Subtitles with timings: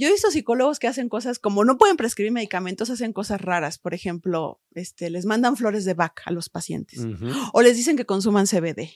[0.00, 3.76] Yo he visto psicólogos que hacen cosas como no pueden prescribir medicamentos, hacen cosas raras.
[3.76, 7.00] Por ejemplo, este, les mandan flores de Bach a los pacientes.
[7.52, 8.88] O les dicen que consuman CBD.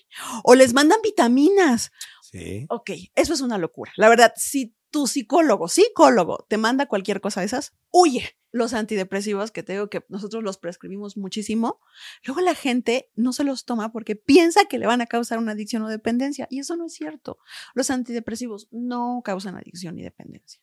[0.45, 1.93] O les mandan vitaminas.
[2.22, 2.64] Sí.
[2.71, 3.93] Ok, eso es una locura.
[3.96, 8.37] La verdad, si tu psicólogo, psicólogo, te manda cualquier cosa de esas, huye.
[8.53, 11.81] Los antidepresivos, que te digo que nosotros los prescribimos muchísimo,
[12.24, 15.51] luego la gente no se los toma porque piensa que le van a causar una
[15.51, 16.47] adicción o dependencia.
[16.48, 17.38] Y eso no es cierto.
[17.75, 20.61] Los antidepresivos no causan adicción ni dependencia.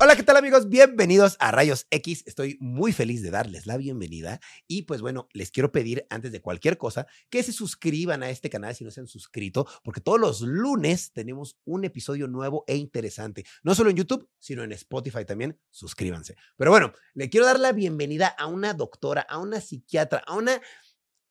[0.00, 0.68] Hola, ¿qué tal amigos?
[0.68, 2.22] Bienvenidos a Rayos X.
[2.24, 6.40] Estoy muy feliz de darles la bienvenida y pues bueno, les quiero pedir antes de
[6.40, 10.20] cualquier cosa que se suscriban a este canal si no se han suscrito, porque todos
[10.20, 15.24] los lunes tenemos un episodio nuevo e interesante, no solo en YouTube, sino en Spotify
[15.24, 15.58] también.
[15.70, 16.36] Suscríbanse.
[16.56, 20.60] Pero bueno, le quiero dar la bienvenida a una doctora, a una psiquiatra, a una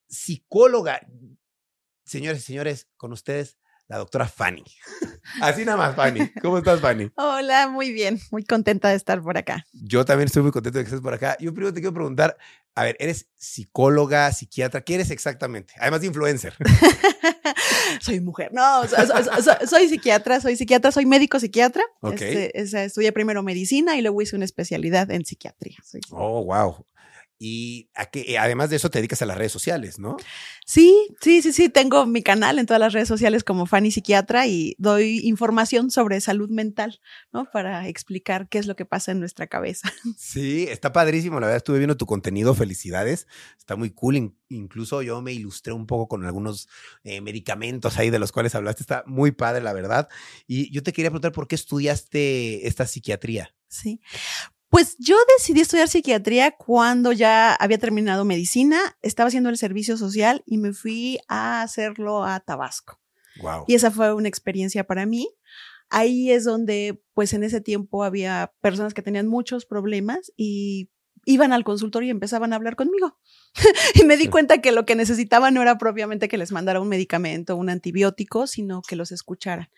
[0.10, 1.08] psicóloga.
[2.04, 4.64] Señores y señores, con ustedes la doctora Fanny.
[5.42, 6.30] Así nada más, Fanny.
[6.42, 7.12] ¿Cómo estás, Fanny?
[7.16, 8.20] Hola, muy bien.
[8.32, 9.66] Muy contenta de estar por acá.
[9.74, 11.38] Yo también estoy muy contento de que estés por acá.
[11.40, 12.38] Yo primero te quiero preguntar,
[12.76, 14.82] a ver, ¿eres psicóloga, psiquiatra?
[14.82, 15.74] ¿Qué eres exactamente?
[15.80, 16.54] Además de influencer.
[18.02, 18.52] soy mujer.
[18.54, 18.84] No,
[19.68, 21.84] soy, psiquiatra, soy psiquiatra, soy médico psiquiatra.
[22.02, 22.22] Ok.
[22.22, 25.78] Este, estudié primero medicina y luego hice una especialidad en psiquiatría.
[26.12, 26.86] oh, wow.
[27.40, 30.18] Y a que, eh, además de eso te dedicas a las redes sociales, ¿no?
[30.66, 31.70] Sí, sí, sí, sí.
[31.70, 36.20] Tengo mi canal en todas las redes sociales como Fanny Psiquiatra y doy información sobre
[36.20, 37.00] salud mental,
[37.32, 37.46] ¿no?
[37.52, 39.92] Para explicar qué es lo que pasa en nuestra cabeza.
[40.18, 41.40] Sí, está padrísimo.
[41.40, 42.54] La verdad, estuve viendo tu contenido.
[42.56, 43.28] Felicidades.
[43.58, 44.36] Está muy cool.
[44.50, 46.68] Incluso yo me ilustré un poco con algunos
[47.04, 48.84] eh, medicamentos ahí de los cuales hablaste.
[48.84, 50.10] Está muy padre, la verdad.
[50.48, 53.54] Y yo te quería preguntar por qué estudiaste esta psiquiatría.
[53.70, 54.02] Sí,
[54.70, 60.44] pues yo decidí estudiar psiquiatría cuando ya había terminado medicina, estaba haciendo el servicio social
[60.46, 63.00] y me fui a hacerlo a Tabasco.
[63.42, 63.66] Wow.
[63.68, 65.30] Y esa fue una experiencia para mí.
[65.90, 70.90] Ahí es donde, pues en ese tiempo había personas que tenían muchos problemas y
[71.24, 73.18] iban al consultorio y empezaban a hablar conmigo.
[73.96, 76.90] y me di cuenta que lo que necesitaban no era propiamente que les mandara un
[76.90, 79.70] medicamento, un antibiótico, sino que los escucharan.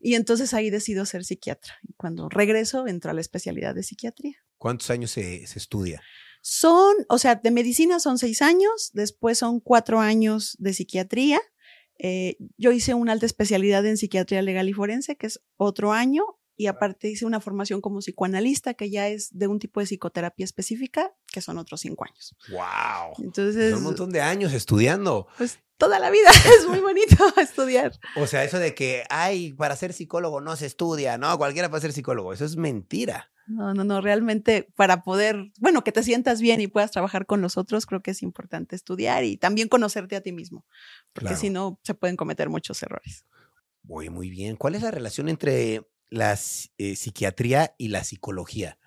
[0.00, 1.74] Y entonces ahí decido ser psiquiatra.
[1.82, 4.36] Y cuando regreso, entro a la especialidad de psiquiatría.
[4.56, 6.02] ¿Cuántos años se, estudia?
[6.40, 11.40] Son, o sea, de medicina son seis años, después son cuatro años de psiquiatría.
[11.98, 16.24] Eh, yo hice una alta especialidad en psiquiatría legal y forense, que es otro año,
[16.58, 20.44] y aparte hice una formación como psicoanalista, que ya es de un tipo de psicoterapia
[20.44, 22.34] específica, que son otros cinco años.
[22.50, 23.24] ¡Wow!
[23.24, 23.74] Entonces.
[23.74, 25.28] un montón de años estudiando.
[25.38, 27.92] Pues toda la vida es muy bonito estudiar.
[28.16, 31.80] O sea, eso de que, ay, para ser psicólogo no se estudia, no, cualquiera para
[31.80, 33.30] ser psicólogo, eso es mentira.
[33.46, 37.40] No, no, no, realmente para poder, bueno, que te sientas bien y puedas trabajar con
[37.40, 40.66] los otros, creo que es importante estudiar y también conocerte a ti mismo,
[41.12, 43.24] porque si no, se pueden cometer muchos errores.
[43.84, 44.56] Muy, muy bien.
[44.56, 46.38] ¿Cuál es la relación entre la
[46.78, 48.78] eh, psiquiatría y la psicología?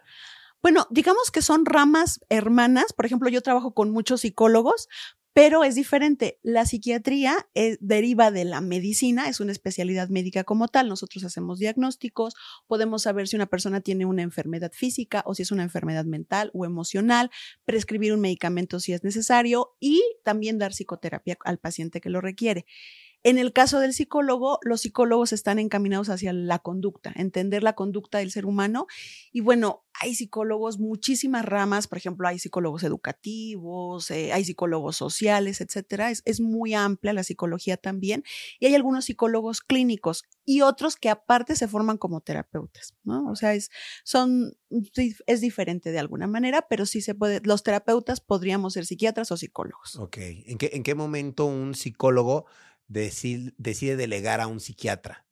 [0.62, 2.94] Bueno, digamos que son ramas hermanas.
[2.94, 4.88] Por ejemplo, yo trabajo con muchos psicólogos,
[5.34, 6.40] pero es diferente.
[6.44, 10.90] La psiquiatría eh, deriva de la medicina, es una especialidad médica como tal.
[10.90, 12.36] Nosotros hacemos diagnósticos,
[12.68, 16.52] podemos saber si una persona tiene una enfermedad física o si es una enfermedad mental
[16.54, 17.32] o emocional,
[17.66, 22.66] prescribir un medicamento si es necesario y también dar psicoterapia al paciente que lo requiere.
[23.24, 28.18] En el caso del psicólogo, los psicólogos están encaminados hacia la conducta, entender la conducta
[28.18, 28.88] del ser humano.
[29.32, 35.62] Y bueno, hay psicólogos, muchísimas ramas, por ejemplo, hay psicólogos educativos, eh, hay psicólogos sociales,
[35.62, 36.10] etcétera.
[36.10, 38.24] Es, es, muy amplia la psicología también.
[38.60, 43.30] Y hay algunos psicólogos clínicos y otros que aparte se forman como terapeutas, ¿no?
[43.30, 43.70] O sea, es,
[44.04, 44.58] son,
[45.28, 49.38] es diferente de alguna manera, pero sí se puede, los terapeutas podríamos ser psiquiatras o
[49.38, 49.98] psicólogos.
[49.98, 50.18] Ok.
[50.18, 52.48] ¿En qué, en qué momento un psicólogo
[52.92, 55.26] decide, delegar a un psiquiatra?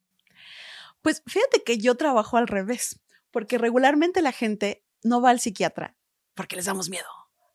[1.02, 3.00] Pues fíjate que yo trabajo al revés,
[3.30, 5.96] porque regularmente la gente no va al psiquiatra
[6.34, 7.06] porque les damos miedo.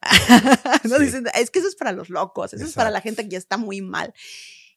[0.83, 3.29] no dicen, es que eso es para los locos, eso es para la gente que
[3.29, 4.13] ya está muy mal.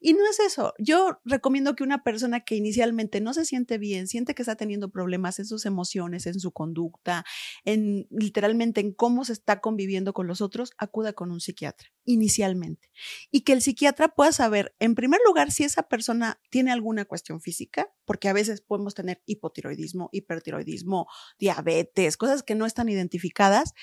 [0.01, 0.75] Y no es eso.
[0.79, 4.91] Yo recomiendo que una persona que inicialmente no se siente bien, siente que está teniendo
[4.91, 7.25] problemas en sus emociones, en su conducta,
[7.65, 12.91] en literalmente en cómo se está conviviendo con los otros, acuda con un psiquiatra inicialmente.
[13.31, 17.41] Y que el psiquiatra pueda saber, en primer lugar, si esa persona tiene alguna cuestión
[17.41, 21.07] física, porque a veces podemos tener hipotiroidismo, hipertiroidismo,
[21.39, 23.75] diabetes, cosas que no están identificadas,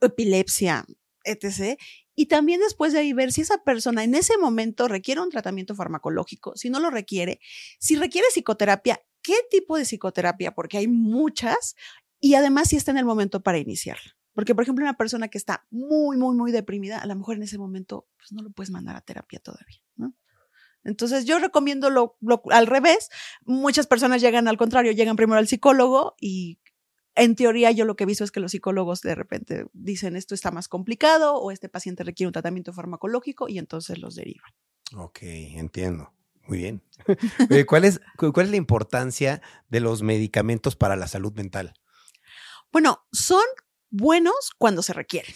[0.00, 0.86] epilepsia,
[1.24, 1.78] etc.
[2.20, 5.76] Y también después de ahí ver si esa persona en ese momento requiere un tratamiento
[5.76, 7.38] farmacológico, si no lo requiere,
[7.78, 11.76] si requiere psicoterapia, qué tipo de psicoterapia, porque hay muchas,
[12.18, 14.16] y además si está en el momento para iniciarla.
[14.34, 17.44] Porque, por ejemplo, una persona que está muy, muy, muy deprimida, a lo mejor en
[17.44, 19.78] ese momento pues, no lo puedes mandar a terapia todavía.
[20.82, 22.16] Entonces yo recomiendo lo-
[22.50, 23.10] al revés.
[23.44, 26.58] Muchas personas llegan al contrario, llegan primero al psicólogo y
[27.18, 30.34] en teoría yo lo que he visto es que los psicólogos de repente dicen esto
[30.34, 34.50] está más complicado o este paciente requiere un tratamiento farmacológico y entonces los derivan.
[34.96, 36.12] Ok, entiendo.
[36.46, 36.82] Muy bien.
[37.68, 41.74] ¿Cuál es, cu- ¿Cuál es la importancia de los medicamentos para la salud mental?
[42.72, 43.44] Bueno, son
[43.90, 45.34] buenos cuando se requieren.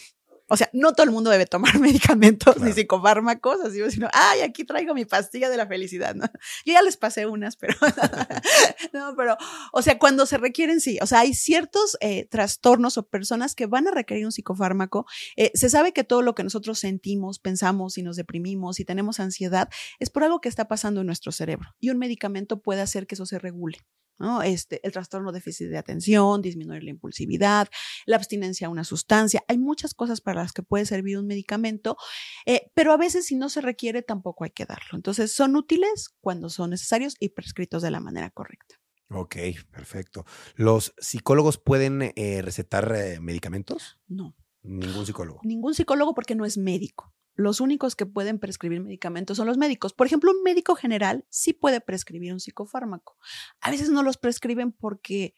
[0.53, 2.69] O sea, no todo el mundo debe tomar medicamentos Claro.
[2.69, 6.25] ni psicofármacos, así, sino, ay, aquí traigo mi pastilla de la felicidad, ¿no?
[6.63, 7.73] Yo ya les pasé unas, pero
[8.93, 9.35] no, pero,
[9.71, 10.99] o sea, cuando se requieren, sí.
[11.01, 15.07] O sea, hay ciertos eh, trastornos o personas que van a requerir un psicofármaco.
[15.37, 19.19] Eh, se sabe que todo lo que nosotros sentimos, pensamos y nos deprimimos y tenemos
[19.19, 19.69] ansiedad
[19.99, 23.15] es por algo que está pasando en nuestro cerebro y un medicamento puede hacer que
[23.15, 23.79] eso se regule.
[24.19, 24.41] ¿No?
[24.41, 27.67] Este, el trastorno déficit de atención, disminuir la impulsividad,
[28.05, 29.43] la abstinencia a una sustancia.
[29.47, 31.97] Hay muchas cosas para las que puede servir un medicamento,
[32.45, 34.95] eh, pero a veces si no se requiere tampoco hay que darlo.
[34.95, 38.75] Entonces son útiles cuando son necesarios y prescritos de la manera correcta.
[39.09, 39.35] Ok,
[39.71, 40.25] perfecto.
[40.55, 43.99] ¿Los psicólogos pueden eh, recetar eh, medicamentos?
[44.07, 45.41] No, Ningún psicólogo.
[45.43, 47.12] ningún psicólogo porque no es médico.
[47.35, 49.93] Los únicos que pueden prescribir medicamentos son los médicos.
[49.93, 53.17] Por ejemplo, un médico general sí puede prescribir un psicofármaco.
[53.61, 55.33] A veces no los prescriben porque,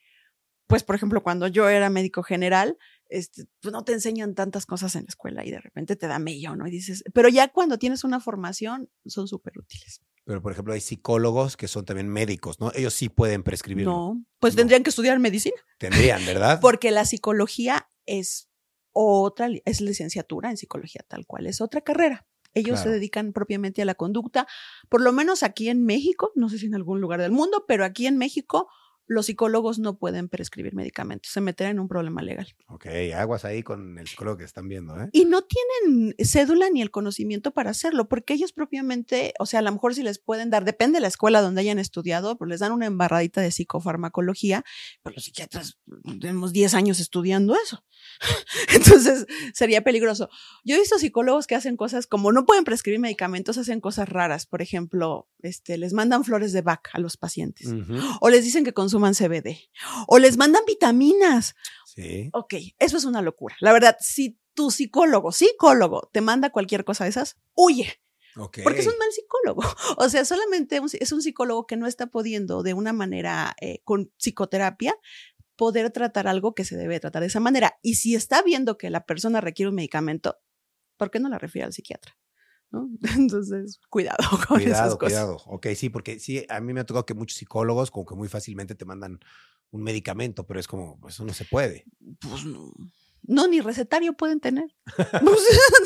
[0.67, 2.77] pues, por ejemplo, cuando yo era médico general,
[3.07, 6.19] este, pues no te enseñan tantas cosas en la escuela y de repente te da
[6.19, 6.67] mello, ¿no?
[6.67, 10.01] Y dices, pero ya cuando tienes una formación son súper útiles.
[10.25, 12.71] Pero, por ejemplo, hay psicólogos que son también médicos, ¿no?
[12.73, 13.85] Ellos sí pueden prescribir.
[13.85, 14.57] No, pues No.
[14.57, 15.55] tendrían que estudiar medicina.
[15.77, 16.59] Tendrían, ¿verdad?
[16.61, 18.49] Porque la psicología es
[18.95, 22.25] otra, es licenciatura en psicología tal cual, es otra carrera.
[22.53, 24.47] Ellos se dedican propiamente a la conducta,
[24.87, 27.83] por lo menos aquí en México, no sé si en algún lugar del mundo, pero
[27.83, 28.69] aquí en México
[29.07, 32.47] los psicólogos no pueden prescribir medicamentos, se meterán en un problema legal.
[32.67, 35.09] Ok, aguas ahí con el psicólogo que están viendo, ¿eh?
[35.11, 39.63] Y no tienen cédula ni el conocimiento para hacerlo, porque ellos propiamente, o sea, a
[39.63, 42.59] lo mejor si les pueden dar, depende de la escuela donde hayan estudiado, pero les
[42.59, 44.63] dan una embarradita de psicofarmacología,
[45.03, 45.77] pero los psiquiatras
[46.19, 47.83] tenemos 10 años estudiando eso.
[48.73, 50.29] Entonces sería peligroso.
[50.63, 54.45] Yo he visto psicólogos que hacen cosas como no pueden prescribir medicamentos, hacen cosas raras.
[54.45, 57.67] Por ejemplo, este, les mandan flores de Bach a los pacientes.
[58.21, 59.57] O les dicen que consuman CBD.
[60.07, 61.55] O les mandan vitaminas.
[61.85, 62.29] Sí.
[62.33, 63.55] Ok, eso es una locura.
[63.59, 68.01] La verdad, si tu psicólogo, psicólogo, te manda cualquier cosa de esas, huye,
[68.37, 68.59] Ok.
[68.63, 69.61] porque es un mal psicólogo.
[69.97, 73.79] O sea, solamente un- es un psicólogo que no está pudiendo de una manera eh,
[73.83, 74.95] con psicoterapia
[75.55, 77.77] poder tratar algo que se debe tratar de esa manera.
[77.81, 80.37] Y si está viendo que la persona requiere un medicamento,
[80.97, 82.17] ¿por qué no la refiere al psiquiatra?
[82.71, 82.89] ¿No?
[83.17, 84.17] Entonces, cuidado
[84.47, 84.99] con esas Cuidado, cosas.
[84.99, 85.37] cuidado.
[85.45, 88.27] Ok, sí, porque sí, a mí me ha tocado que muchos psicólogos como que muy
[88.27, 89.19] fácilmente te mandan
[89.71, 91.85] un medicamento, pero es como, pues, eso no se puede.
[92.19, 92.71] Pues no.
[93.27, 94.67] No, ni recetario pueden tener.
[95.25, 95.39] Pues,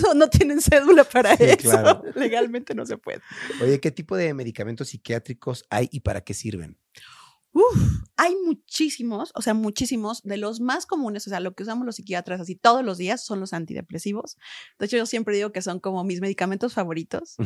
[0.04, 1.58] no, no tienen cédula para Sí, eso.
[1.70, 2.04] claro.
[2.16, 3.22] Legalmente no se puede.
[3.62, 6.78] Oye, ¿qué tipo de medicamentos psiquiátricos hay y para qué sirven?
[7.52, 10.22] Uf, hay muchísimos, o sea, muchísimos.
[10.24, 13.24] De los más comunes, o sea, lo que usamos los psiquiatras así todos los días
[13.24, 14.38] son los antidepresivos.
[14.78, 17.38] De hecho, yo siempre digo que son como mis medicamentos favoritos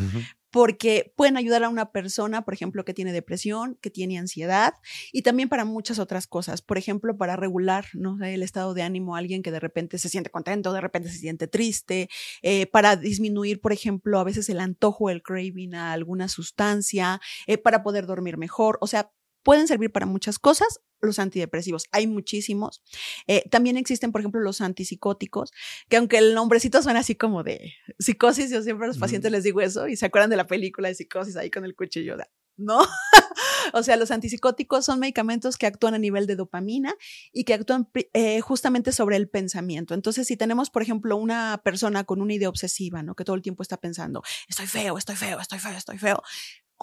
[0.49, 4.75] porque pueden ayudar a una persona, por ejemplo, que tiene depresión, que tiene ansiedad
[5.11, 6.61] y también para muchas otras cosas.
[6.61, 9.97] Por ejemplo, para regular, no sé, el estado de ánimo a alguien que de repente
[9.97, 12.09] se siente contento, de repente se siente triste,
[12.43, 17.57] eh, para disminuir, por ejemplo, a veces el antojo, el craving a alguna sustancia, eh,
[17.57, 18.77] para poder dormir mejor.
[18.81, 19.11] O sea,
[19.43, 20.79] pueden servir para muchas cosas.
[21.01, 22.81] Los antidepresivos, hay muchísimos.
[23.27, 25.51] Eh, también existen, por ejemplo, los antipsicóticos,
[25.89, 29.43] que aunque el nombrecito suena así como de psicosis, yo siempre a los pacientes les
[29.43, 32.15] digo eso y se acuerdan de la película de psicosis ahí con el cuchillo.
[32.15, 32.23] de-
[32.55, 32.79] No,
[33.73, 36.95] o sea, los antipsicóticos son medicamentos que actúan a nivel de dopamina
[37.33, 39.93] y que actúan eh, justamente sobre el pensamiento.
[39.95, 43.15] Entonces, si tenemos, por ejemplo, una persona con una idea obsesiva, ¿no?
[43.15, 46.21] Que todo el tiempo está pensando, estoy feo, estoy feo, estoy feo, estoy feo.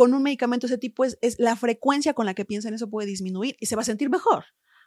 [0.00, 2.74] Con un medicamento de ese tipo es, es la frecuencia con la que piensa en
[2.74, 4.46] eso puede disminuir y se va a sentir mejor,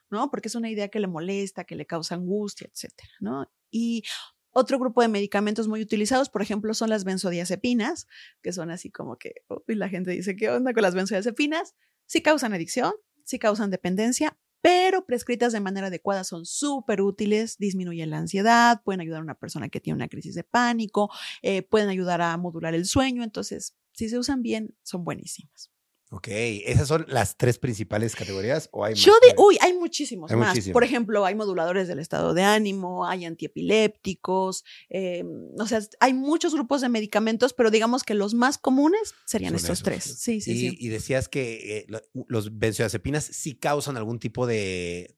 [0.10, 0.32] ¿no?
[0.32, 3.48] Porque es una idea que le molesta, que le causa angustia, etcétera, ¿no?
[3.70, 4.02] Y
[4.50, 8.08] otro grupo de medicamentos muy utilizados, por ejemplo, son las benzodiazepinas,
[8.42, 9.36] que son así como que,
[9.68, 11.76] uy, la gente dice, ¿qué onda con las benzodiazepinas?
[12.08, 12.94] Sí causan adicción,
[13.24, 19.02] sí causan dependencia, pero prescritas de manera adecuada son súper útiles, disminuyen la ansiedad, pueden
[19.02, 21.12] ayudar a una persona que tiene una crisis de pánico,
[21.44, 25.70] eh, pueden ayudar a modular el sueño, entonces, si se usan bien, son buenísimas.
[26.12, 29.04] Ok, ¿esas son las tres principales categorías o hay más?
[29.04, 30.50] Yo de, uy, hay muchísimos Hay más.
[30.50, 30.74] muchísimos.
[30.74, 35.24] Por ejemplo, hay moduladores del estado de ánimo, hay antiepilépticos, eh,
[35.58, 39.58] o sea, hay muchos grupos de medicamentos, pero digamos que los más comunes serían Son
[39.58, 39.84] estos esos.
[39.84, 40.04] tres.
[40.20, 40.78] Sí, sí, y, sí.
[40.80, 45.16] y decías que eh, lo- los benzodiazepinas sí causan algún tipo de,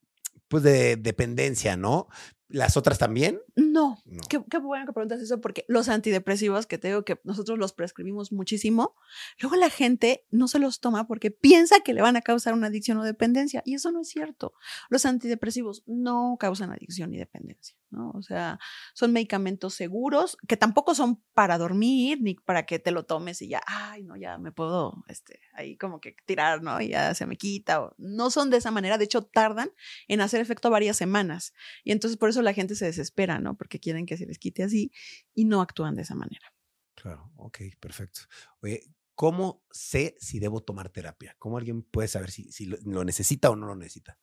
[0.48, 2.08] pues de dependencia, ¿no?
[2.48, 3.42] ¿Las otras también?
[3.56, 3.98] No.
[4.06, 4.22] No.
[4.30, 7.74] Qué, qué bueno que preguntas eso, porque los antidepresivos, que te digo que nosotros los
[7.74, 8.96] prescribimos muchísimo,
[9.40, 12.68] luego la gente no se los toma porque piensa que le van a causar una
[12.68, 14.54] adicción o dependencia, y eso no es cierto.
[14.90, 18.12] Los antidepresivos no causan adicción ni dependencia, ¿no?
[18.12, 18.60] O sea,
[18.94, 23.48] son medicamentos seguros, que tampoco son para dormir, ni para que te lo tomes y
[23.48, 26.80] ya, ay, no, ya me puedo, este, ahí como que tirar, ¿no?
[26.82, 27.82] Y ya se me quita.
[27.82, 29.72] o- no son de esa manera, de hecho, tardan
[30.08, 31.54] en hacer efecto varias semanas.
[31.84, 33.56] Y entonces por eso la gente se desespera, ¿no?
[33.58, 34.92] Porque quieren que se les quite así
[35.34, 36.54] y no actúan de esa manera.
[36.96, 38.22] Claro, ok, perfecto.
[38.62, 38.84] Oye,
[39.16, 41.36] ¿cómo sé si debo tomar terapia?
[41.40, 44.18] ¿Cómo alguien puede saber si, si lo, lo necesita o no lo necesita?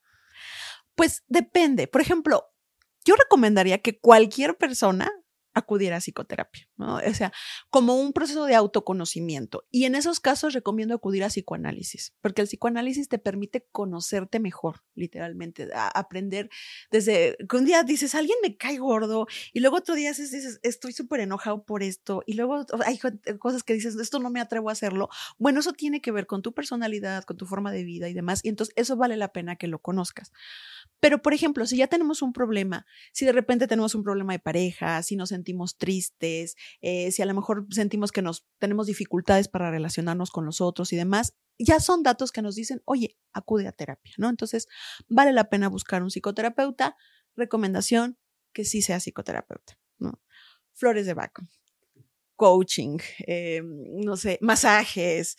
[0.94, 1.86] Pues depende.
[1.88, 2.51] Por ejemplo,
[3.04, 5.10] yo recomendaría que cualquier persona
[5.54, 6.96] acudiera a psicoterapia, ¿no?
[6.96, 7.32] O sea,
[7.70, 9.64] como un proceso de autoconocimiento.
[9.70, 14.82] Y en esos casos recomiendo acudir a psicoanálisis, porque el psicoanálisis te permite conocerte mejor,
[14.94, 16.48] literalmente, a aprender
[16.90, 20.92] desde que un día dices, alguien me cae gordo, y luego otro día dices, estoy
[20.92, 24.68] súper enojado por esto, y luego hay co- cosas que dices, esto no me atrevo
[24.68, 25.08] a hacerlo.
[25.38, 28.40] Bueno, eso tiene que ver con tu personalidad, con tu forma de vida y demás,
[28.42, 30.32] y entonces eso vale la pena que lo conozcas.
[31.00, 34.38] Pero, por ejemplo, si ya tenemos un problema, si de repente tenemos un problema de
[34.38, 39.48] pareja, si nos sentimos tristes, eh, si a lo mejor sentimos que nos tenemos dificultades
[39.48, 43.66] para relacionarnos con los otros y demás, ya son datos que nos dicen, oye, acude
[43.66, 44.28] a terapia, ¿no?
[44.28, 44.68] Entonces,
[45.08, 46.96] vale la pena buscar un psicoterapeuta.
[47.34, 48.18] Recomendación,
[48.52, 50.22] que sí sea psicoterapeuta, ¿no?
[50.74, 51.32] Flores de Bach,
[52.36, 55.36] coaching, eh, no sé, masajes,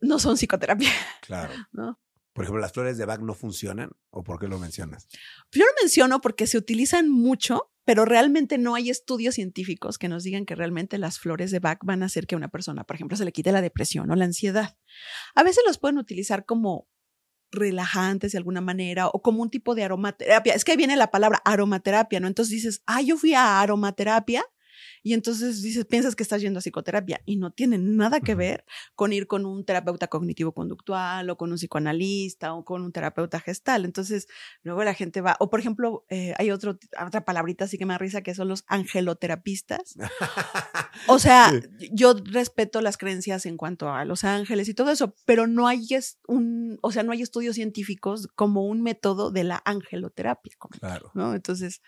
[0.00, 0.90] no son psicoterapia,
[1.22, 1.52] Claro.
[1.72, 2.00] ¿no?
[2.36, 3.92] Por ejemplo, ¿las flores de Bach no funcionan?
[4.10, 5.08] ¿O por qué lo mencionas?
[5.50, 10.22] Yo lo menciono porque se utilizan mucho, pero realmente no hay estudios científicos que nos
[10.22, 12.94] digan que realmente las flores de Bach van a hacer que a una persona, por
[12.94, 14.76] ejemplo, se le quite la depresión o la ansiedad.
[15.34, 16.90] A veces los pueden utilizar como
[17.50, 20.52] relajantes de alguna manera o como un tipo de aromaterapia.
[20.52, 22.26] Es que viene la palabra aromaterapia, ¿no?
[22.26, 24.44] Entonces dices, ah, yo fui a aromaterapia
[25.02, 28.64] y entonces dices, piensas que estás yendo a psicoterapia y no tiene nada que ver
[28.94, 33.84] con ir con un terapeuta cognitivo-conductual o con un psicoanalista o con un terapeuta gestal.
[33.84, 34.26] Entonces,
[34.62, 37.94] luego la gente va, o por ejemplo, eh, hay otro, otra palabrita así que me
[37.94, 39.96] da risa que son los angeloterapistas.
[41.08, 41.52] O sea,
[41.92, 45.86] yo respeto las creencias en cuanto a los ángeles y todo eso, pero no hay
[45.90, 50.78] es- un, o sea, no hay estudios científicos como un método de la angeloterapia, como
[50.78, 51.10] Claro.
[51.14, 51.34] ¿no?
[51.34, 51.82] Entonces,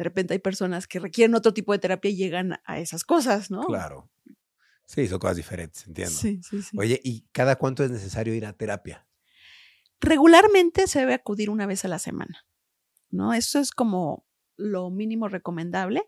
[0.00, 3.50] de repente hay personas que requieren otro tipo de terapia y llegan a esas cosas,
[3.50, 3.64] ¿no?
[3.66, 4.10] Claro.
[4.86, 6.14] Sí, son cosas diferentes, entiendo.
[6.14, 6.76] Sí, sí, sí.
[6.78, 9.06] Oye, ¿y cada cuánto es necesario ir a terapia?
[10.00, 12.46] regularmente se debe acudir una vez a la semana,
[13.10, 13.34] ¿no?
[13.34, 14.26] Eso es como
[14.56, 16.02] lo mínimo recomendable.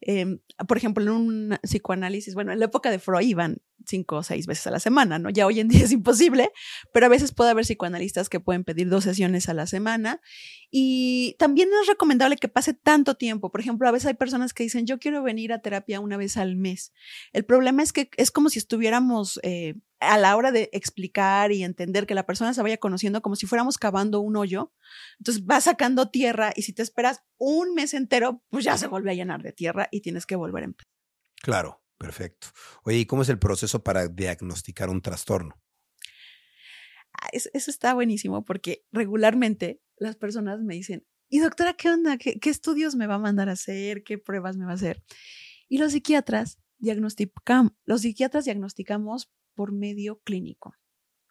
[0.00, 4.22] Eh, por ejemplo, en un psicoanálisis, bueno, en la época de Freud iban cinco o
[4.22, 5.30] seis veces a la semana, ¿no?
[5.30, 6.50] Ya hoy en día es imposible,
[6.92, 10.20] pero a veces puede haber psicoanalistas que pueden pedir dos sesiones a la semana
[10.70, 13.50] y también no es recomendable que pase tanto tiempo.
[13.50, 16.36] Por ejemplo, a veces hay personas que dicen, yo quiero venir a terapia una vez
[16.36, 16.92] al mes.
[17.32, 21.62] El problema es que es como si estuviéramos eh, a la hora de explicar y
[21.62, 24.72] entender que la persona se vaya conociendo como si fuéramos cavando un hoyo.
[25.18, 29.10] Entonces vas sacando tierra y si te esperas un mes entero, pues ya se vuelve
[29.10, 30.90] a llenar de tierra y tienes que volver a empezar.
[31.40, 32.48] Claro, perfecto.
[32.84, 35.54] Oye, ¿y cómo es el proceso para diagnosticar un trastorno?
[37.14, 42.18] Ah, es- Eso está buenísimo porque regularmente las personas me dicen, y doctora, ¿qué onda?
[42.18, 44.02] ¿Qué, qué estudios me va a mandar a hacer?
[44.04, 45.02] ¿Qué pruebas me va a hacer?
[45.68, 50.74] Y los psiquiatras diagnosticamos, los psiquiatras diagnosticamos por medio clínico,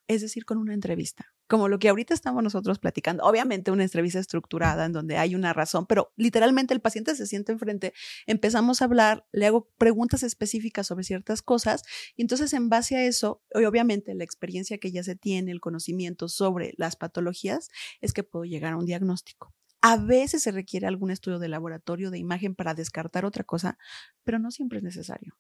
[0.08, 3.24] es decir, con una entrevista, como lo que ahorita estamos nosotros platicando.
[3.24, 7.52] Obviamente una entrevista estructurada en donde hay una razón, pero literalmente el paciente se siente
[7.52, 7.94] enfrente,
[8.26, 11.84] empezamos a hablar, le hago preguntas específicas sobre ciertas cosas
[12.16, 15.62] y entonces en base a eso, y obviamente la experiencia que ya se tiene, el
[15.62, 17.70] conocimiento sobre las patologías,
[18.02, 19.54] es que puedo llegar a un diagnóstico.
[19.80, 23.78] A veces se requiere algún estudio de laboratorio de imagen para descartar otra cosa,
[24.24, 25.38] pero no siempre es necesario.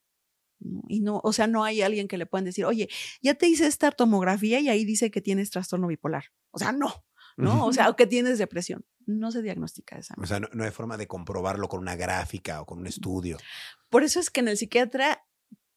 [0.63, 0.81] ¿No?
[0.87, 2.89] Y no, o sea, no hay alguien que le puedan decir, oye,
[3.21, 6.25] ya te hice esta tomografía y ahí dice que tienes trastorno bipolar.
[6.51, 7.05] O sea, no,
[7.37, 7.65] ¿no?
[7.65, 8.85] O sea, o que tienes depresión.
[9.05, 12.61] No se diagnostica esa O sea, no, no hay forma de comprobarlo con una gráfica
[12.61, 13.37] o con un estudio.
[13.89, 15.25] Por eso es que en el psiquiatra,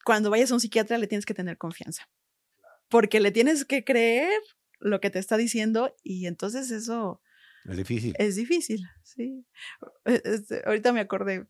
[0.04, 2.08] cuando vayas a un psiquiatra, le tienes que tener confianza.
[2.88, 4.30] Porque le tienes que creer
[4.78, 7.20] lo que te está diciendo y entonces eso
[7.64, 8.14] Es difícil.
[8.18, 9.44] es difícil, sí.
[10.04, 11.48] Eh, este, ahorita me acordé,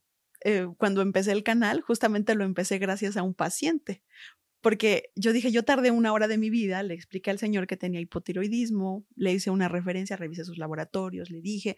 [0.49, 4.05] eh, cuando empecé el canal, justamente lo empecé gracias a un paciente.
[4.61, 7.77] Porque yo dije, yo tardé una hora de mi vida, le expliqué al señor que
[7.77, 11.77] tenía hipotiroidismo, le hice una referencia, revisé sus laboratorios, le dije,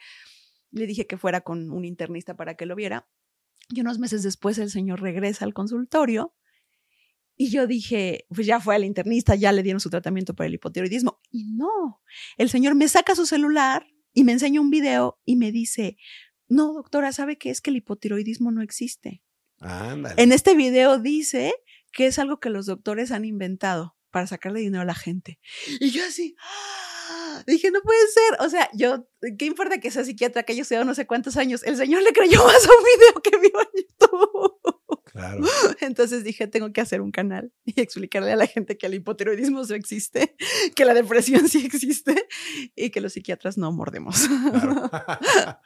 [0.70, 3.08] le dije que fuera con un internista para que lo viera.
[3.70, 6.34] Y unos meses después el señor regresa al consultorio
[7.38, 10.54] y yo dije, pues ya fue al internista, ya le dieron su tratamiento para el
[10.54, 11.22] hipotiroidismo.
[11.30, 12.02] Y no,
[12.36, 15.96] el señor me saca su celular y me enseña un video y me dice,
[16.48, 19.22] no, doctora, ¿sabe qué es que el hipotiroidismo no existe?
[19.60, 20.22] Ándale.
[20.22, 21.54] En este video dice
[21.92, 25.38] que es algo que los doctores han inventado para sacarle dinero a la gente.
[25.80, 27.42] Y yo así, ¡ah!
[27.46, 28.46] dije, no puede ser.
[28.46, 31.62] O sea, yo, ¿qué importa que sea psiquiatra, que haya estudiado no sé cuántos años?
[31.64, 34.78] El señor le creyó más a un video que vio en YouTube.
[35.04, 35.44] Claro.
[35.80, 39.64] Entonces dije, tengo que hacer un canal y explicarle a la gente que el hipotiroidismo
[39.64, 40.36] sí existe,
[40.74, 42.28] que la depresión sí existe
[42.76, 44.28] y que los psiquiatras no mordemos.
[44.28, 44.90] Claro.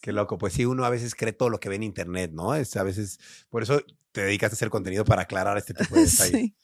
[0.00, 0.38] Qué loco.
[0.38, 2.54] Pues sí, uno a veces cree todo lo que ve en internet, ¿no?
[2.54, 6.02] Es a veces, por eso te dedicas a hacer contenido para aclarar este tipo de
[6.06, 6.30] detalles.
[6.32, 6.56] Sí.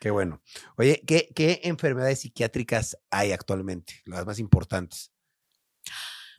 [0.00, 0.42] Qué bueno.
[0.76, 4.02] Oye, ¿qué, ¿qué enfermedades psiquiátricas hay actualmente?
[4.04, 5.12] Las más importantes.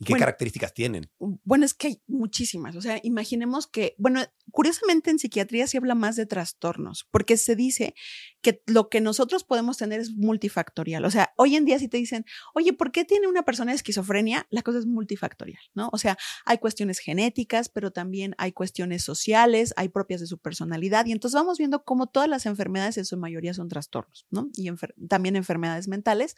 [0.03, 0.21] ¿Y qué Bueno.
[0.25, 1.09] características tienen?
[1.19, 2.75] Bueno, es que hay muchísimas.
[2.75, 7.55] O sea, imaginemos que, bueno, curiosamente en psiquiatría se habla más de trastornos, porque se
[7.55, 7.95] dice
[8.41, 11.05] que lo que nosotros podemos tener es multifactorial.
[11.05, 14.45] O sea, hoy en día si te dicen, oye, ¿por qué tiene una persona esquizofrenia?
[14.49, 15.89] La cosa es multifactorial, ¿no?
[15.93, 21.05] O sea, hay cuestiones genéticas, pero también hay cuestiones sociales, hay propias de su personalidad.
[21.05, 24.49] Y entonces vamos viendo cómo todas las enfermedades en su mayoría son trastornos, ¿no?
[24.55, 26.35] Y enfer- también enfermedades mentales.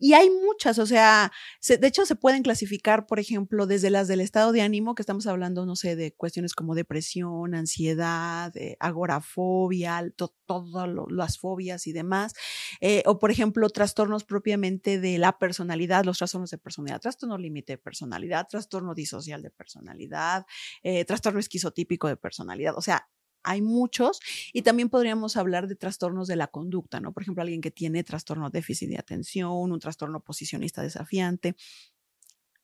[0.00, 4.06] Y hay muchas, o sea, se- de hecho se pueden clasificar, por ejemplo, desde las
[4.08, 8.76] del estado de ánimo, que estamos hablando, no sé, de cuestiones como depresión, ansiedad, eh,
[8.80, 12.34] agorafobia, to- todas las fobias y demás,
[12.80, 17.72] eh, o por ejemplo, trastornos propiamente de la personalidad, los trastornos de personalidad, trastorno límite
[17.74, 20.46] de personalidad, trastorno disocial de personalidad,
[20.82, 23.08] eh, trastorno esquizotípico de personalidad, o sea,
[23.42, 24.20] hay muchos
[24.52, 27.12] y también podríamos hablar de trastornos de la conducta, ¿no?
[27.12, 31.56] Por ejemplo, alguien que tiene trastorno déficit de atención, un trastorno posicionista desafiante.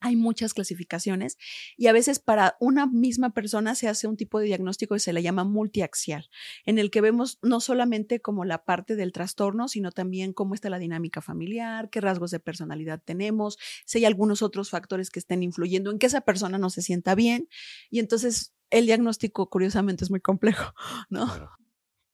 [0.00, 1.38] Hay muchas clasificaciones
[1.78, 5.14] y a veces para una misma persona se hace un tipo de diagnóstico que se
[5.14, 6.28] le llama multiaxial,
[6.66, 10.68] en el que vemos no solamente como la parte del trastorno, sino también cómo está
[10.68, 15.42] la dinámica familiar, qué rasgos de personalidad tenemos, si hay algunos otros factores que estén
[15.42, 17.48] influyendo en que esa persona no se sienta bien.
[17.88, 20.72] Y entonces el diagnóstico, curiosamente, es muy complejo,
[21.10, 21.26] ¿no?
[21.26, 21.50] Claro.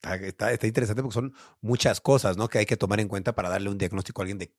[0.03, 2.49] Está, está- está interesante porque son muchas cosas, ¿no?
[2.49, 4.55] Que hay que tomar en cuenta para darle un diagnóstico a alguien de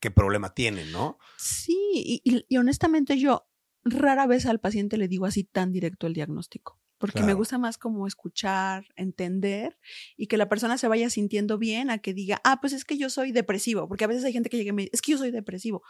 [0.00, 1.18] qué problema tiene, ¿no?
[1.36, 3.48] Sí, y, y- y honestamente yo
[3.84, 7.76] rara vez al paciente le digo así tan directo el diagnóstico, porque me gusta más
[7.76, 9.78] como escuchar, entender
[10.16, 12.96] y que la persona se vaya sintiendo bien a que diga, ah, pues es que
[12.96, 15.12] yo soy depresivo, porque a veces hay gente que llega y me dice, es que
[15.12, 15.82] yo soy depresivo.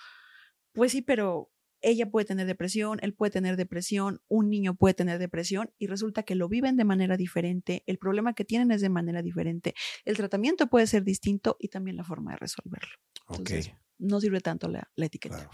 [0.72, 1.53] Pues sí, pero
[1.85, 6.23] ella puede tener depresión, él puede tener depresión, un niño puede tener depresión y resulta
[6.25, 10.16] que lo viven de manera diferente, el problema que tienen es de manera diferente, el
[10.16, 12.94] tratamiento puede ser distinto y también la forma de resolverlo.
[13.29, 15.37] Entonces, no sirve tanto la, la etiqueta.
[15.37, 15.51] claro.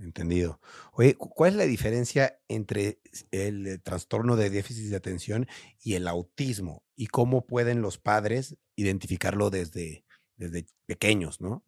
[0.00, 0.60] Entendido.
[0.92, 3.00] Oye, cu- ¿cuál es la diferencia entre
[3.32, 5.48] el eh, trastorno de déficit de atención
[5.82, 6.84] y el autismo?
[6.94, 10.04] ¿Y cómo pueden los padres identificarlo desde,
[10.36, 11.64] desde pequeños, no?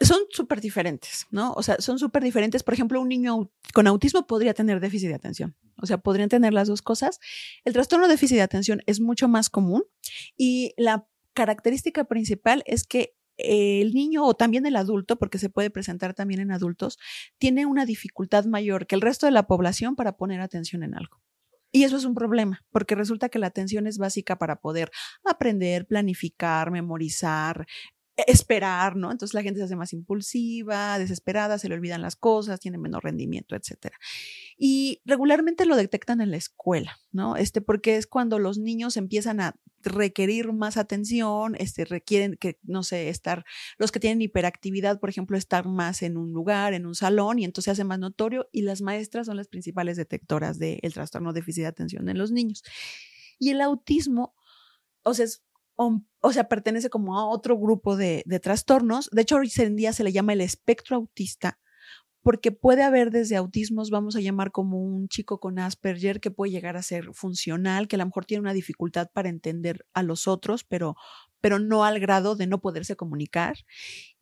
[0.00, 1.52] Son súper diferentes, ¿no?
[1.52, 2.62] O sea, son súper diferentes.
[2.62, 5.54] Por ejemplo, un niño con autismo podría tener déficit de atención.
[5.76, 7.20] O sea, podrían tener las dos cosas.
[7.64, 9.84] El trastorno de déficit de atención es mucho más común
[10.36, 15.70] y la característica principal es que el niño o también el adulto, porque se puede
[15.70, 16.98] presentar también en adultos,
[17.38, 21.22] tiene una dificultad mayor que el resto de la población para poner atención en algo.
[21.72, 24.90] Y eso es un problema, porque resulta que la atención es básica para poder
[25.24, 27.66] aprender, planificar, memorizar,
[28.26, 29.10] esperar, ¿no?
[29.10, 33.04] Entonces la gente se hace más impulsiva, desesperada, se le olvidan las cosas, tiene menor
[33.04, 33.96] rendimiento, etcétera.
[34.56, 37.36] Y regularmente lo detectan en la escuela, ¿no?
[37.36, 42.82] Este, porque es cuando los niños empiezan a requerir más atención, este, requieren que, no
[42.82, 43.44] sé, estar,
[43.78, 47.44] los que tienen hiperactividad, por ejemplo, estar más en un lugar, en un salón, y
[47.44, 51.40] entonces se hace más notorio, y las maestras son las principales detectoras del trastorno de
[51.40, 52.62] déficit de atención en los niños.
[53.38, 54.34] Y el autismo,
[55.02, 55.42] o sea, es
[56.20, 59.08] o, sea, pertenece como a otro grupo de, de trastornos.
[59.12, 61.58] De hecho, hoy en día se le llama el espectro autista,
[62.22, 66.52] porque puede haber desde autismos, vamos a llamar como un chico con Asperger, que puede
[66.52, 70.28] llegar a ser funcional, que a lo mejor tiene una dificultad para entender a los
[70.28, 70.96] otros, pero,
[71.40, 73.56] pero no al grado de no poderse comunicar.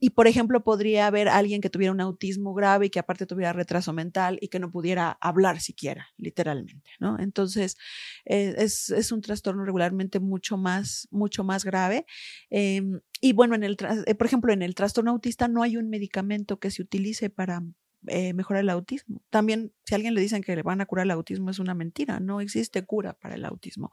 [0.01, 3.53] Y, por ejemplo, podría haber alguien que tuviera un autismo grave y que aparte tuviera
[3.53, 7.19] retraso mental y que no pudiera hablar siquiera, literalmente, ¿no?
[7.19, 7.77] Entonces,
[8.25, 12.07] eh, es, es, un trastorno regularmente mucho más, mucho más grave.
[12.51, 12.83] Eh,
[13.21, 13.77] y bueno, en el,
[14.07, 17.63] eh, por ejemplo, en el trastorno autista no hay un medicamento que se utilice para
[18.07, 19.23] eh, mejorar el autismo.
[19.31, 21.75] También, si a alguien le dicen que le van a curar el autismo, es una
[21.75, 22.21] mentira.
[22.21, 23.91] No existe cura para el autismo.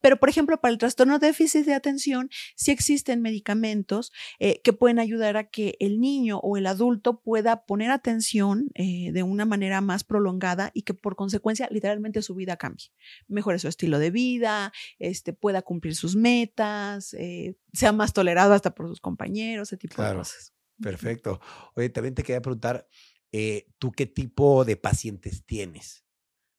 [0.00, 4.72] Pero, por ejemplo, para el trastorno de déficit de atención, sí existen medicamentos eh, que
[4.72, 9.44] pueden ayudar a que el niño o el adulto pueda poner atención eh, de una
[9.44, 12.90] manera más prolongada y que por consecuencia, literalmente, su vida cambie.
[13.28, 18.74] Mejore su estilo de vida, este, pueda cumplir sus metas, eh, sea más tolerado hasta
[18.74, 20.12] por sus compañeros, ese tipo Claro.
[20.12, 20.52] de cosas.
[20.80, 21.40] Perfecto.
[21.76, 22.88] Oye, también te quería preguntar,
[23.36, 26.04] eh, ¿tú qué tipo de pacientes tienes?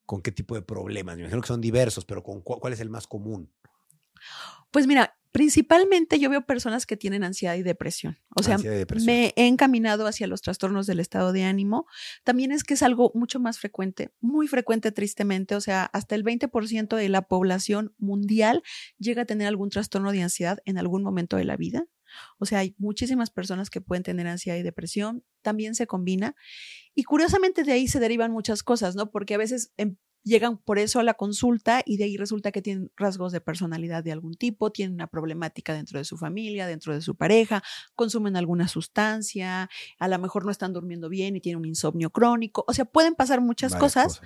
[0.06, 1.16] con qué tipo de problemas?
[1.16, 3.52] Me imagino que son diversos, pero con cuál es el más común?
[4.72, 8.20] Pues mira, principalmente yo veo personas que tienen ansiedad y depresión.
[8.36, 8.58] O sea,
[9.04, 11.88] me he encaminado hacia los trastornos del estado de ánimo.
[12.24, 15.56] También es que es algo mucho más frecuente, muy frecuente tristemente.
[15.56, 18.64] O sea, hasta el 20% de la población mundial
[18.98, 21.86] llega a tener algún trastorno de ansiedad en algún momento de la vida.
[22.40, 26.36] O sea, hay muchísimas personas que pueden tener ansiedad y depresión, también se combina.
[26.94, 29.12] Y curiosamente de ahí se derivan muchas cosas, ¿no?
[29.12, 32.62] Porque a veces em, llegan por eso a la consulta y de ahí resulta que
[32.62, 36.94] tienen rasgos de personalidad de algún tipo, tienen una problemática dentro de su familia, dentro
[36.94, 41.60] de su pareja, consumen alguna sustancia, a lo mejor no están durmiendo bien y tienen
[41.60, 42.66] un insomnio crónico.
[42.68, 44.20] O sea, pueden pasar muchas cosas,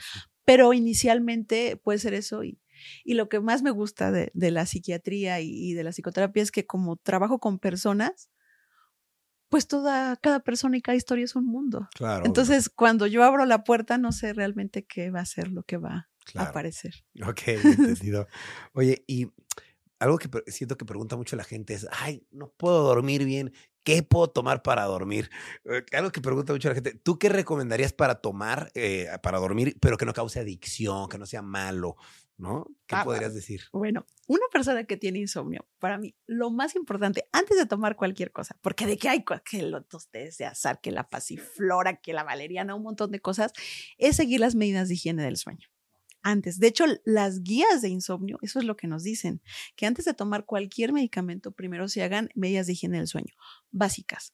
[0.45, 2.57] pero inicialmente puede ser eso y
[3.03, 6.65] y lo que más me gusta de, la psiquiatría y, de la psicoterapia es que
[6.65, 8.29] como trabajo con personas,
[9.49, 11.89] pues toda, cada persona y cada historia es un mundo.
[11.95, 12.25] Claro.
[12.25, 15.77] Entonces, cuando yo abro la puerta, no sé realmente qué va a ser lo que
[15.77, 17.03] va a aparecer.
[17.25, 18.27] Ok, entendido.
[18.73, 19.31] Oye, y
[19.99, 24.03] algo que siento que pregunta mucho la gente es, ay, no puedo dormir bien, ¿qué
[24.03, 25.29] puedo tomar para dormir?
[25.65, 29.77] Eh, algo que pregunta mucho la gente, ¿tú qué recomendarías para tomar, eh, para dormir,
[29.81, 31.95] pero que no cause adicción, que no sea malo?
[32.39, 32.65] ¿No?
[32.87, 33.61] ¿Qué ah, podrías decir?
[33.73, 38.31] Bueno, una persona que tiene insomnio, para mí, lo más importante, antes de tomar cualquier
[38.31, 42.23] cosa, porque de que hay que los tés de azar, que la pasiflora, que la
[42.23, 43.51] valeriana, un montón de cosas,
[43.97, 45.67] es seguir las medidas de higiene del sueño.
[46.21, 49.41] Antes, de hecho, las guías de insomnio, eso es lo que nos dicen,
[49.75, 53.35] que antes de tomar cualquier medicamento, primero se hagan medidas de higiene del sueño,
[53.71, 54.33] básicas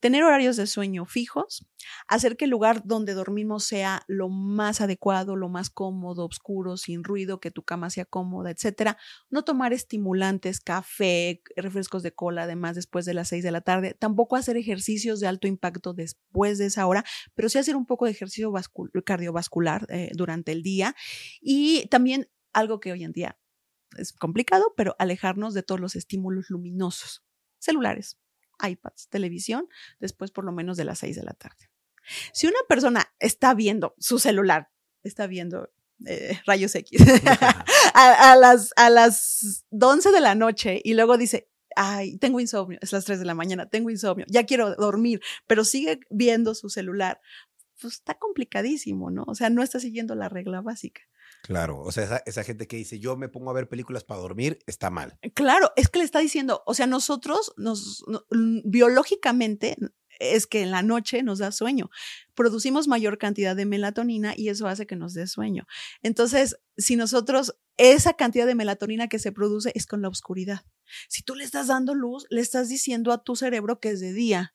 [0.00, 1.66] tener horarios de sueño fijos,
[2.06, 7.02] hacer que el lugar donde dormimos sea lo más adecuado, lo más cómodo, oscuro, sin
[7.04, 8.98] ruido, que tu cama sea cómoda, etcétera.
[9.30, 13.94] No tomar estimulantes, café, refrescos de cola, además después de las seis de la tarde.
[13.98, 17.04] Tampoco hacer ejercicios de alto impacto después de esa hora,
[17.34, 18.52] pero sí hacer un poco de ejercicio
[19.04, 20.94] cardiovascular eh, durante el día.
[21.40, 23.38] Y también algo que hoy en día
[23.96, 27.24] es complicado, pero alejarnos de todos los estímulos luminosos,
[27.58, 28.18] celulares,
[28.62, 29.68] iPads, televisión,
[30.00, 31.70] después por lo menos de las 6 de la tarde.
[32.32, 34.70] Si una persona está viendo su celular,
[35.02, 35.70] está viendo
[36.06, 37.00] eh, rayos X
[37.94, 42.92] a, las, a las 11 de la noche y luego dice, ay, tengo insomnio, es
[42.92, 47.20] las 3 de la mañana, tengo insomnio, ya quiero dormir, pero sigue viendo su celular,
[47.80, 49.24] pues está complicadísimo, ¿no?
[49.26, 51.02] O sea, no está siguiendo la regla básica.
[51.46, 54.58] Claro, o sea, esa, gente que dice yo me pongo a ver películas para dormir
[54.66, 55.18] está mal.
[55.34, 58.04] Claro, es que le está diciendo, o sea, nosotros nos
[58.64, 59.76] biológicamente
[60.18, 61.90] es que en la noche nos da sueño.
[62.34, 65.66] Producimos mayor cantidad de melatonina y eso hace que nos dé sueño.
[66.02, 70.64] Entonces, si nosotros, esa cantidad de melatonina que se produce es con la oscuridad.
[71.08, 74.12] Si tú le estás dando luz, le estás diciendo a tu cerebro que es de
[74.12, 74.54] día.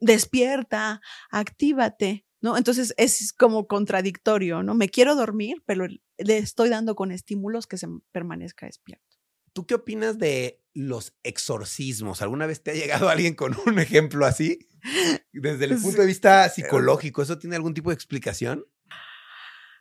[0.00, 2.25] Despierta, actívate.
[2.46, 2.56] ¿No?
[2.56, 4.76] Entonces es como contradictorio, ¿no?
[4.76, 9.04] Me quiero dormir, pero le estoy dando con estímulos que se permanezca despierto.
[9.52, 12.22] ¿Tú qué opinas de los exorcismos?
[12.22, 14.60] ¿Alguna vez te ha llegado alguien con un ejemplo así?
[15.32, 18.64] Desde el punto de vista psicológico, ¿eso tiene algún tipo de explicación?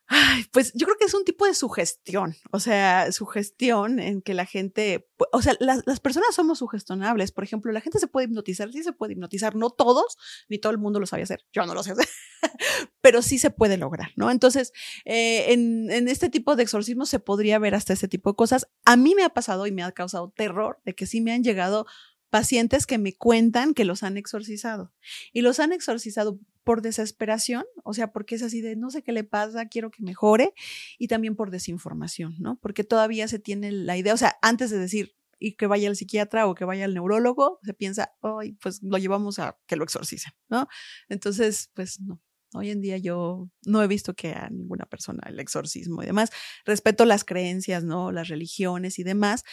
[0.08, 4.36] Ay, pues yo creo que es un tipo de sugestión, o sea, sugestión en que
[4.36, 7.32] la gente, o sea, las, las, personas somos sugestionables.
[7.32, 10.72] Por ejemplo, la gente se puede hipnotizar, sí se puede hipnotizar, no todos, ni todo
[10.72, 12.08] el mundo lo sabe hacer, yo no lo sé hacer,
[13.02, 14.30] pero sí se puede lograr, ¿no?
[14.30, 14.74] Entonces,
[15.06, 18.68] eh, en, en este tipo de exorcismo se podría ver hasta ese tipo de cosas.
[18.86, 21.44] A mí me ha pasado y me ha causado terror de que sí me han
[21.44, 21.88] llegado
[22.30, 24.94] pacientes que me cuentan que los han exorcizado
[25.32, 29.13] y los han exorcizado por desesperación, o sea, porque es así de no sé qué
[29.13, 30.54] le pasa, quiero que mejore,
[30.97, 32.60] y también por desinformación, ¿no?
[32.62, 35.95] Porque todavía se tiene la idea, o sea, antes de decir y que vaya al
[35.95, 39.84] psiquiatra o que vaya al neurólogo, se piensa, ay, pues lo llevamos a que lo
[39.84, 40.67] exorcicen, ¿no?
[41.08, 42.21] Entonces, pues no.
[42.54, 46.30] Hoy en día yo no he visto que a ninguna persona el exorcismo y demás.
[46.65, 48.13] Respeto las creencias, ¿no?
[48.13, 49.43] Las religiones y demás,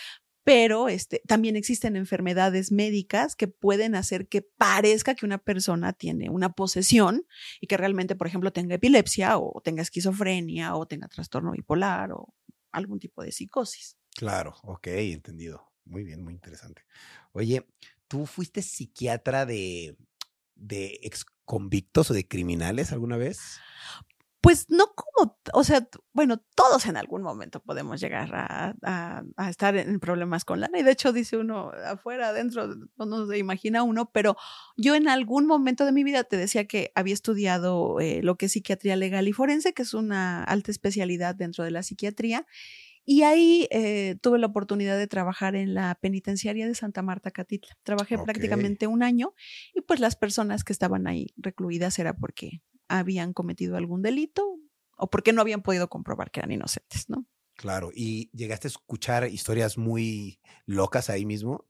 [0.45, 6.31] pero este, también existen enfermedades médicas que pueden hacer que parezca que una persona tiene
[6.31, 7.27] una posesión
[7.61, 12.35] y que realmente, por ejemplo, tenga epilepsia o tenga esquizofrenia o tenga trastorno bipolar o
[12.73, 13.97] algún tipo de psicosis.
[14.15, 15.73] Claro, ok, entendido.
[15.85, 16.83] Muy bien, muy interesante.
[17.33, 17.67] Oye,
[18.09, 19.97] ¿tú fuiste psiquiatra de,
[20.55, 23.39] de ex convictos o de criminales alguna vez?
[24.43, 30.01] Pues no como, o sea, bueno, todos en algún momento podemos llegar a, estar en
[30.01, 30.81] problemas con lana.
[30.81, 34.37] Y de hecho dice uno afuera, adentro, no se imagina uno, pero
[34.77, 38.47] yo en algún momento de mi vida te decía que había estudiado eh, lo que
[38.47, 42.45] es psiquiatría legal y forense, que es una alta especialidad dentro de la psiquiatría.
[43.05, 47.79] Y ahí eh, tuve la oportunidad de trabajar en la penitenciaria de Santa Marta Catitla.
[47.85, 49.35] Trabajé prácticamente un año
[49.73, 52.61] y pues las personas que estaban ahí recluidas era porque
[52.99, 54.59] habían cometido algún delito
[54.97, 57.27] o por qué no habían podido comprobar que eran inocentes, ¿no?
[57.55, 61.67] Claro, ¿y llegaste a escuchar historias muy locas ahí mismo?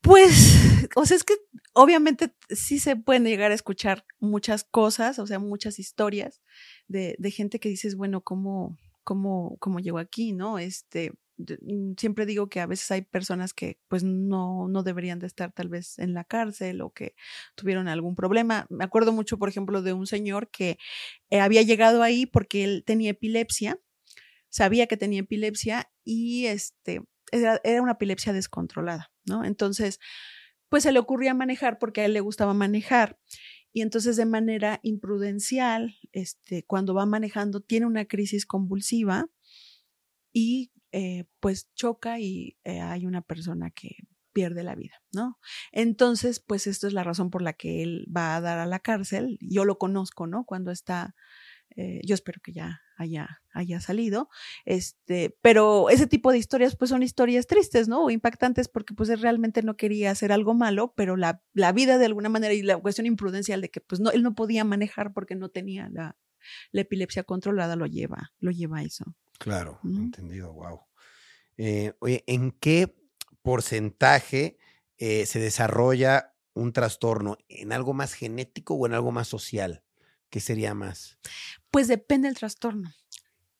[0.00, 0.54] Pues,
[0.96, 1.34] o sea, es que
[1.74, 6.40] obviamente sí se pueden llegar a escuchar muchas cosas, o sea, muchas historias
[6.86, 10.58] de, de gente que dices, bueno, ¿cómo, cómo, cómo llegó aquí, ¿no?
[10.58, 11.12] Este,
[11.96, 15.68] siempre digo que a veces hay personas que pues no, no deberían de estar tal
[15.68, 17.14] vez en la cárcel o que
[17.54, 18.66] tuvieron algún problema.
[18.70, 20.78] Me acuerdo mucho, por ejemplo, de un señor que
[21.30, 23.78] eh, había llegado ahí porque él tenía epilepsia,
[24.48, 29.44] sabía que tenía epilepsia y este, era, era una epilepsia descontrolada, ¿no?
[29.44, 30.00] Entonces,
[30.68, 33.18] pues se le ocurría manejar porque a él le gustaba manejar
[33.72, 39.28] y entonces de manera imprudencial, este, cuando va manejando, tiene una crisis convulsiva
[40.32, 43.96] y eh, pues choca y eh, hay una persona que
[44.32, 45.38] pierde la vida, ¿no?
[45.72, 48.78] Entonces, pues esto es la razón por la que él va a dar a la
[48.78, 49.38] cárcel.
[49.40, 50.44] Yo lo conozco, ¿no?
[50.44, 51.14] Cuando está
[51.76, 54.28] eh, yo espero que ya haya, haya salido.
[54.64, 58.04] Este, pero ese tipo de historias, pues son historias tristes, ¿no?
[58.04, 61.98] O impactantes porque pues él realmente no quería hacer algo malo, pero la, la vida
[61.98, 65.12] de alguna manera y la cuestión imprudencial de que pues no, él no podía manejar
[65.12, 66.16] porque no tenía la,
[66.72, 69.14] la epilepsia controlada lo lleva, lo lleva a eso.
[69.38, 70.80] Claro, entendido, wow.
[71.56, 72.96] Eh, oye, ¿en qué
[73.42, 74.58] porcentaje
[74.96, 77.38] eh, se desarrolla un trastorno?
[77.48, 79.84] ¿En algo más genético o en algo más social?
[80.30, 81.18] ¿Qué sería más?
[81.70, 82.92] Pues depende del trastorno.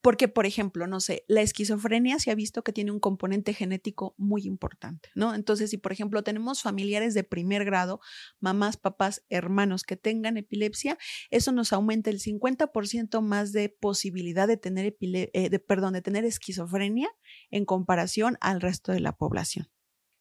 [0.00, 4.14] Porque, por ejemplo, no sé, la esquizofrenia se ha visto que tiene un componente genético
[4.16, 5.34] muy importante, ¿no?
[5.34, 8.00] Entonces, si, por ejemplo, tenemos familiares de primer grado,
[8.38, 10.98] mamás, papás, hermanos que tengan epilepsia,
[11.30, 16.24] eso nos aumenta el 50% más de posibilidad de tener, eh, de, perdón, de tener
[16.24, 17.08] esquizofrenia
[17.50, 19.68] en comparación al resto de la población,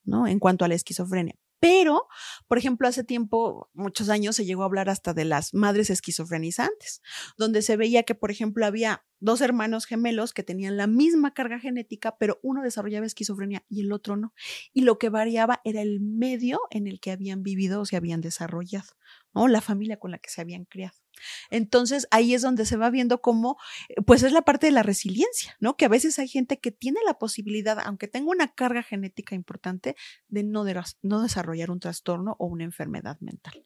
[0.03, 0.27] ¿no?
[0.27, 1.35] En cuanto a la esquizofrenia.
[1.59, 2.07] Pero,
[2.47, 7.01] por ejemplo, hace tiempo, muchos años, se llegó a hablar hasta de las madres esquizofrenizantes,
[7.37, 11.59] donde se veía que, por ejemplo, había dos hermanos gemelos que tenían la misma carga
[11.59, 14.33] genética, pero uno desarrollaba esquizofrenia y el otro no.
[14.73, 18.21] Y lo que variaba era el medio en el que habían vivido o se habían
[18.21, 18.93] desarrollado,
[19.45, 20.95] La familia con la que se habían criado.
[21.49, 23.57] Entonces ahí es donde se va viendo cómo,
[23.89, 25.75] eh, pues es la parte de la resiliencia, ¿no?
[25.75, 29.95] Que a veces hay gente que tiene la posibilidad, aunque tenga una carga genética importante,
[30.27, 33.65] de no, de, no desarrollar un trastorno o una enfermedad mental.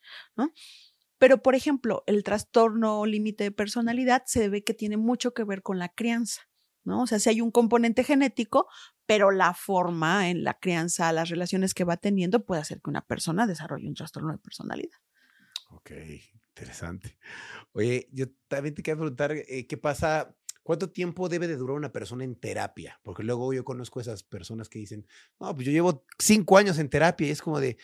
[1.18, 5.62] Pero, por ejemplo, el trastorno límite de personalidad se ve que tiene mucho que ver
[5.62, 6.42] con la crianza,
[6.84, 7.04] ¿no?
[7.04, 8.68] O sea, si hay un componente genético,
[9.06, 13.06] pero la forma en la crianza, las relaciones que va teniendo puede hacer que una
[13.06, 14.98] persona desarrolle un trastorno de personalidad.
[15.74, 15.92] Ok,
[16.50, 17.18] interesante.
[17.74, 20.36] Oye, yo también te quiero preguntar, eh, ¿qué pasa?
[20.64, 23.00] ¿Cuánto tiempo debe de durar una persona en terapia?
[23.04, 25.08] Porque luego yo conozco esas personas que dicen,
[25.40, 27.78] no, pues yo llevo cinco años en terapia y es como de,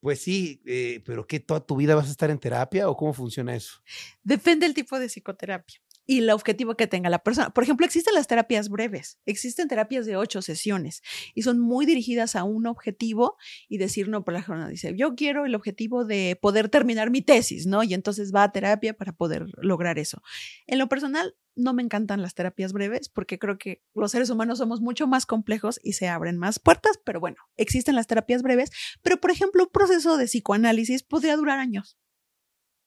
[0.00, 3.12] pues sí, eh, pero ¿qué toda tu vida vas a estar en terapia o cómo
[3.12, 3.82] funciona eso?
[4.22, 7.50] Depende del tipo de psicoterapia y el objetivo que tenga la persona.
[7.50, 11.02] Por ejemplo, existen las terapias breves, existen terapias de ocho sesiones
[11.34, 13.36] y son muy dirigidas a un objetivo
[13.68, 17.22] y decir, no, por la jornada dice, yo quiero el objetivo de poder terminar mi
[17.22, 17.82] tesis, ¿no?
[17.82, 20.22] Y entonces va a terapia para poder lograr eso.
[20.66, 24.58] En lo personal, no me encantan las terapias breves porque creo que los seres humanos
[24.58, 28.70] somos mucho más complejos y se abren más puertas, pero bueno, existen las terapias breves,
[29.02, 31.96] pero por ejemplo, un proceso de psicoanálisis podría durar años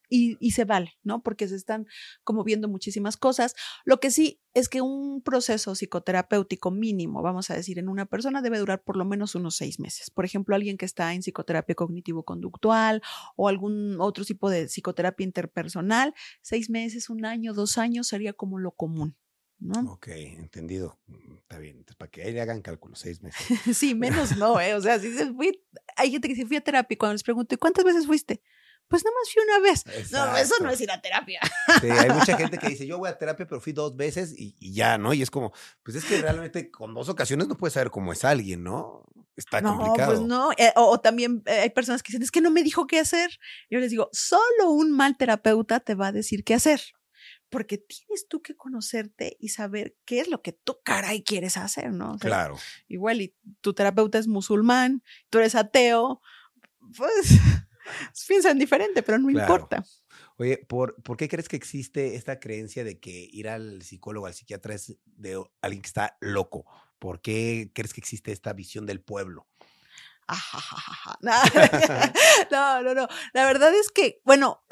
[0.09, 1.21] y, se vale, ¿no?
[1.21, 1.87] Porque se están
[2.23, 3.55] como viendo muchísimas cosas.
[3.85, 8.41] Lo que sí es que un proceso psicoterapéutico mínimo, vamos a decir, en una persona
[8.41, 10.09] debe durar por lo menos unos seis meses.
[10.09, 13.01] Por ejemplo, alguien que está en psicoterapia cognitivo-conductual
[13.35, 18.59] o algún otro tipo de psicoterapia interpersonal, seis meses, un año, dos años sería como
[18.59, 19.15] lo común.
[19.59, 19.93] ¿No?
[19.93, 20.99] Ok, entendido.
[21.07, 21.77] Mm, está bien.
[21.77, 23.41] Entonces, para que ahí le hagan cálculo, seis meses.
[23.75, 24.75] sí, menos no, ¿eh?
[24.75, 25.63] O sea, si se fui,
[25.95, 28.41] hay gente que se fui a terapia y cuando les pregunto, ¿y cuántas veces fuiste?
[28.87, 30.11] Pues nada más fui una vez.
[30.11, 31.41] No, eso no es ir a terapia.
[31.81, 34.55] Sí, hay mucha gente que dice, yo voy a terapia, pero fui dos veces y,
[34.73, 35.13] ya, ¿no?
[35.13, 35.51] Y es como,
[35.83, 39.03] pues es que realmente con dos ocasiones no puedes saber cómo es alguien, ¿no?
[39.35, 40.13] Está no, pues complicado.
[40.13, 42.87] Pues no, eh, o, también eh, hay personas que dicen, es que no me dijo
[42.87, 43.29] qué hacer.
[43.69, 46.81] Yo les digo, solo un mal terapeuta te va a decir qué hacer.
[47.49, 51.91] Porque tienes tú que conocerte y saber qué es lo que tú caray quieres hacer,
[51.91, 52.17] ¿no?
[52.19, 52.57] claro.
[52.87, 56.21] Igual, y tu terapeuta es musulmán, tú eres ateo,
[56.95, 57.39] pues
[58.27, 59.83] piensan diferente, pero no importa.
[60.37, 64.33] Oye, ¿por, ¿por qué crees que existe esta creencia de que ir al psicólogo, al
[64.33, 66.65] psiquiatra es de alguien que está loco?
[66.99, 69.47] ¿Por qué crees que existe esta visión del pueblo?
[72.51, 73.07] no, no, no.
[73.33, 74.63] La verdad es que, bueno,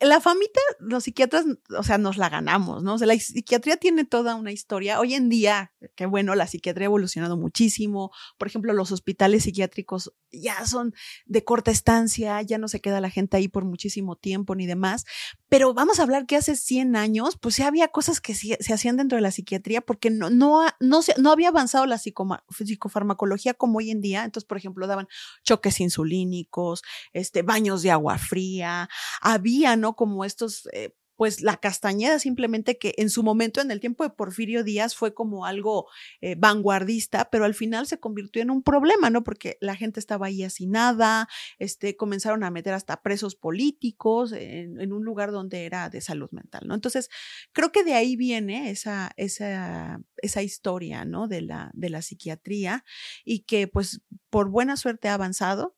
[0.00, 1.44] la famita, los psiquiatras,
[1.76, 2.94] o sea, nos la ganamos, ¿no?
[2.94, 5.00] O sea, la psiquiatría tiene toda una historia.
[5.00, 8.10] Hoy en día, qué bueno, la psiquiatría ha evolucionado muchísimo.
[8.36, 10.94] Por ejemplo, los hospitales psiquiátricos ya son
[11.26, 15.06] de corta estancia, ya no se queda la gente ahí por muchísimo tiempo ni demás.
[15.48, 18.96] Pero vamos a hablar que hace 100 años, pues sí había cosas que se, hacían
[18.96, 23.90] dentro de la psiquiatría porque no, no, no, no había avanzado la psicofarmacología como hoy
[23.90, 24.24] en día.
[24.24, 25.08] Entonces, por ejemplo, daban
[25.42, 28.88] choques insulínicos, este, baños de agua fría,
[29.20, 34.04] había, Como estos eh, pues la Castañeda simplemente que en su momento, en el tiempo
[34.04, 35.86] de Porfirio Díaz, fue como algo
[36.22, 39.22] eh, vanguardista, pero al final se convirtió en un problema, ¿no?
[39.22, 41.28] Porque la gente estaba ahí nada,
[41.58, 46.62] este, comenzaron a meter hasta presos políticos en, un lugar donde era de salud mental,
[46.64, 46.74] ¿no?
[46.74, 47.10] Entonces,
[47.52, 51.28] creo que de ahí viene esa, esa, esa historia, ¿no?
[51.28, 52.82] De la, de la psiquiatría
[53.26, 55.76] y que pues por buena suerte ha avanzado,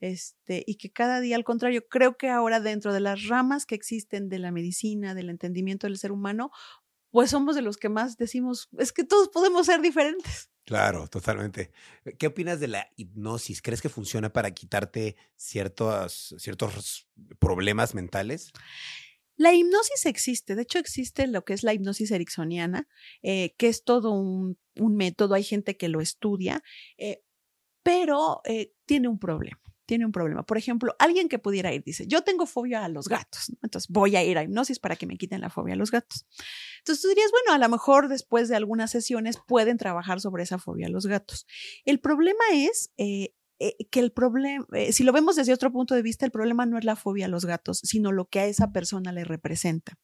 [0.00, 3.74] este, y que cada día, al contrario, creo que ahora dentro de las ramas que
[3.74, 6.50] existen de la medicina, del entendimiento del ser humano,
[7.10, 10.50] pues somos de los que más decimos, es que todos podemos ser diferentes.
[10.64, 11.70] Claro, totalmente.
[12.18, 13.60] ¿Qué opinas de la hipnosis?
[13.60, 17.06] ¿Crees que funciona para quitarte ciertos, ciertos
[17.38, 18.50] problemas mentales?
[19.36, 22.88] La hipnosis existe, de hecho existe lo que es la hipnosis ericksoniana,
[23.22, 26.62] eh, que es todo un, método, hay gente que lo estudia,
[26.98, 27.22] eh,
[27.82, 30.42] pero eh, tiene un problema tiene un problema.
[30.44, 34.16] Por ejemplo, alguien que pudiera ir dice, yo tengo fobia a los gatos, entonces voy
[34.16, 36.26] a ir a hipnosis para que me quiten la fobia a los gatos.
[36.78, 40.58] Entonces tú dirías, bueno, a lo mejor después de algunas sesiones pueden trabajar sobre esa
[40.58, 41.46] fobia a los gatos.
[41.84, 45.94] El problema es eh, eh, que el problema, eh, si lo vemos desde otro punto
[45.94, 48.46] de vista, el problema no es la fobia a los gatos, sino lo que a
[48.46, 49.96] esa persona le representa.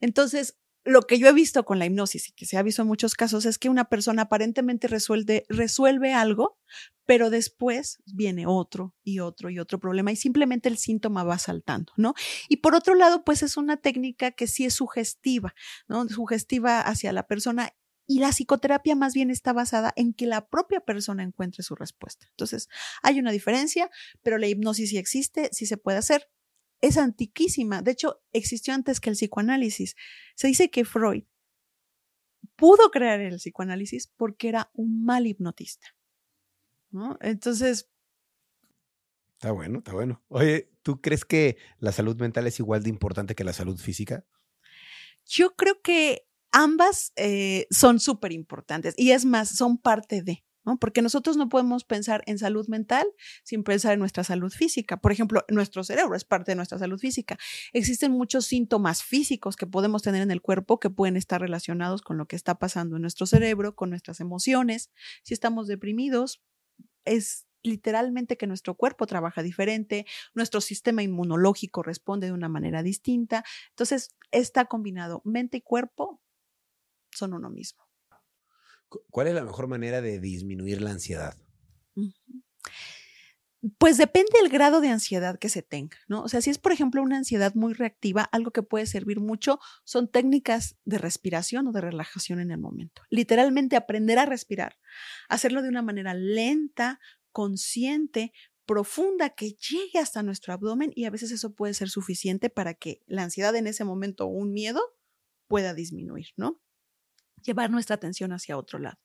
[0.00, 2.88] Entonces, lo que yo he visto con la hipnosis y que se ha visto en
[2.88, 6.58] muchos casos es que una persona aparentemente resuelve, resuelve algo,
[7.04, 11.92] pero después viene otro y otro y otro problema y simplemente el síntoma va saltando,
[11.96, 12.14] ¿no?
[12.48, 15.54] Y por otro lado, pues es una técnica que sí es sugestiva,
[15.88, 16.08] ¿no?
[16.08, 17.72] Sugestiva hacia la persona
[18.06, 22.26] y la psicoterapia más bien está basada en que la propia persona encuentre su respuesta.
[22.30, 22.68] Entonces,
[23.02, 23.90] hay una diferencia,
[24.22, 26.28] pero la hipnosis sí existe, sí se puede hacer
[26.86, 27.82] es antiquísima.
[27.82, 29.96] De hecho, existió antes que el psicoanálisis.
[30.34, 31.24] Se dice que Freud
[32.56, 35.96] pudo crear el psicoanálisis porque era un mal hipnotista.
[36.90, 37.18] ¿no?
[37.20, 37.88] Entonces...
[39.34, 40.22] Está bueno, está bueno.
[40.28, 44.24] Oye, ¿tú crees que la salud mental es igual de importante que la salud física?
[45.26, 50.45] Yo creo que ambas eh, son súper importantes y es más, son parte de.
[50.80, 53.06] Porque nosotros no podemos pensar en salud mental
[53.44, 54.96] sin pensar en nuestra salud física.
[54.96, 57.38] Por ejemplo, nuestro cerebro es parte de nuestra salud física.
[57.72, 62.18] Existen muchos síntomas físicos que podemos tener en el cuerpo que pueden estar relacionados con
[62.18, 64.90] lo que está pasando en nuestro cerebro, con nuestras emociones.
[65.22, 66.42] Si estamos deprimidos,
[67.04, 73.44] es literalmente que nuestro cuerpo trabaja diferente, nuestro sistema inmunológico responde de una manera distinta.
[73.70, 76.20] Entonces, está combinado mente y cuerpo
[77.10, 77.85] son uno mismo.
[79.10, 81.36] ¿Cuál es la mejor manera de disminuir la ansiedad?
[83.78, 86.22] Pues depende del grado de ansiedad que se tenga, ¿no?
[86.22, 89.58] O sea, si es, por ejemplo, una ansiedad muy reactiva, algo que puede servir mucho
[89.84, 93.02] son técnicas de respiración o de relajación en el momento.
[93.10, 94.78] Literalmente aprender a respirar,
[95.28, 97.00] hacerlo de una manera lenta,
[97.32, 98.32] consciente,
[98.66, 103.02] profunda, que llegue hasta nuestro abdomen y a veces eso puede ser suficiente para que
[103.06, 104.80] la ansiedad en ese momento o un miedo
[105.48, 106.60] pueda disminuir, ¿no?
[107.46, 108.98] Llevar nuestra atención hacia otro lado.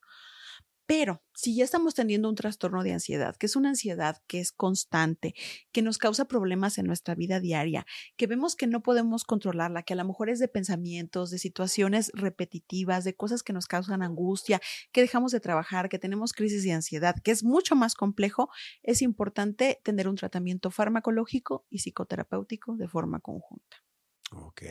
[0.86, 4.52] Pero si ya estamos teniendo un trastorno de ansiedad, que es una ansiedad que es
[4.52, 5.34] constante,
[5.70, 9.94] que nos causa problemas en nuestra vida diaria, que vemos que no podemos controlarla, que
[9.94, 14.60] a lo mejor es de pensamientos, de situaciones repetitivas, de cosas que nos causan angustia,
[14.92, 18.50] que dejamos de trabajar, que tenemos crisis de ansiedad, que es mucho más complejo,
[18.82, 23.91] es importante tener un tratamiento farmacológico y psicoterapéutico de forma conjunta.
[24.32, 24.62] Ok,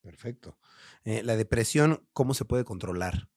[0.00, 0.58] perfecto.
[1.04, 3.28] Eh, la depresión, ¿cómo se puede controlar?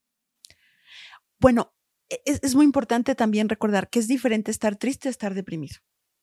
[1.39, 1.73] Bueno,
[2.09, 5.77] e, es, muy importante también recordar que es diferente estar triste a estar deprimido.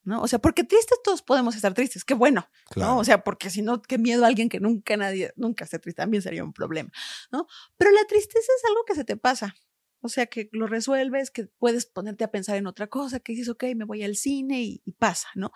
[0.05, 0.23] ¿no?
[0.23, 2.99] O sea, porque tristes todos podemos estar tristes, qué bueno, ¿no?
[2.99, 6.01] O sea, porque si no, qué miedo a alguien que nunca nadie, nunca esté triste,
[6.01, 6.91] también sería un problema,
[7.31, 7.47] ¿no?
[7.77, 9.55] Pero la tristeza es algo que se te pasa,
[10.01, 13.51] o sea, que lo resuelves, que puedes ponerte a pensar en otra cosa, que dices,
[13.51, 15.51] ok, me voy al cine y pasa, ¿no?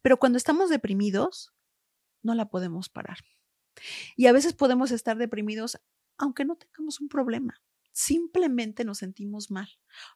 [0.00, 1.52] Pero cuando estamos deprimidos,
[2.22, 3.18] no la podemos parar.
[4.16, 5.80] Y a veces podemos estar deprimidos
[6.18, 7.62] aunque no tengamos un problema.
[7.92, 9.68] Simplemente nos sentimos mal,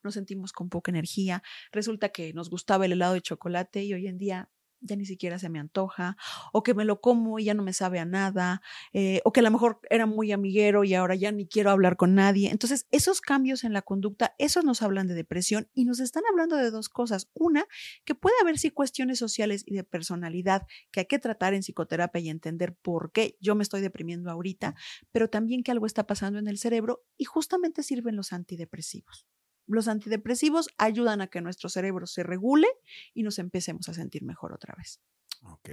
[0.03, 1.43] nos sentimos con poca energía.
[1.73, 4.51] Resulta que nos gustaba el helado de chocolate y hoy en día
[4.83, 6.17] ya ni siquiera se me antoja,
[6.53, 8.63] o que me lo como y ya no me sabe a nada,
[8.93, 11.97] eh, o que a lo mejor era muy amiguero y ahora ya ni quiero hablar
[11.97, 12.51] con nadie.
[12.51, 16.57] Entonces, esos cambios en la conducta, esos nos hablan de depresión y nos están hablando
[16.57, 17.31] de dos cosas.
[17.35, 17.67] Una,
[18.05, 22.21] que puede haber sí cuestiones sociales y de personalidad que hay que tratar en psicoterapia
[22.21, 24.75] y entender por qué yo me estoy deprimiendo ahorita,
[25.13, 29.27] pero también que algo está pasando en el cerebro y justamente sirven los antidepresivos.
[29.73, 32.69] Los antidepresivos ayudan a que nuestro cerebro se regule
[33.15, 35.01] y nos empecemos a sentir mejor otra vez.
[35.43, 35.71] Ok.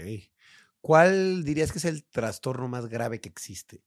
[0.81, 3.83] ¿Cuál dirías que es el trastorno más grave que existe?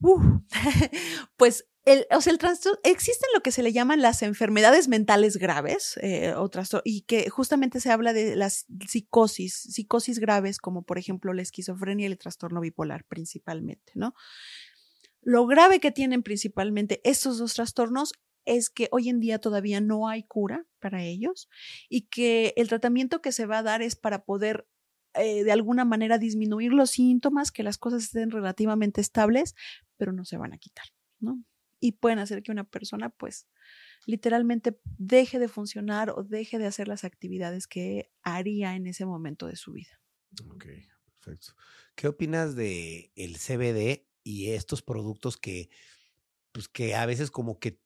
[0.00, 0.40] Uh,
[1.36, 5.36] pues el, o sea, el trastorno, existen lo que se le llaman las enfermedades mentales
[5.38, 6.50] graves eh, o
[6.84, 12.06] y que justamente se habla de las psicosis, psicosis graves como por ejemplo la esquizofrenia
[12.06, 14.14] y el trastorno bipolar principalmente, ¿no?
[15.22, 18.12] Lo grave que tienen principalmente estos dos trastornos
[18.46, 21.48] es que hoy en día todavía no hay cura para ellos
[21.88, 24.66] y que el tratamiento que se va a dar es para poder
[25.14, 29.54] eh, de alguna manera disminuir los síntomas, que las cosas estén relativamente estables,
[29.96, 30.86] pero no se van a quitar,
[31.18, 31.42] ¿no?
[31.80, 33.48] Y pueden hacer que una persona, pues,
[34.06, 39.46] literalmente deje de funcionar o deje de hacer las actividades que haría en ese momento
[39.46, 40.00] de su vida.
[40.48, 40.66] Ok,
[41.04, 41.54] perfecto.
[41.96, 45.70] ¿Qué opinas de el CBD y estos productos que,
[46.52, 47.80] pues, que a veces como que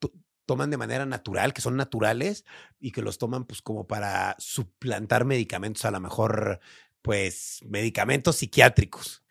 [0.46, 2.44] toman de manera natural, que son naturales
[2.80, 6.60] y que los toman pues como para suplantar medicamentos, a lo mejor
[7.04, 9.22] pues medicamentos psiquiátricos.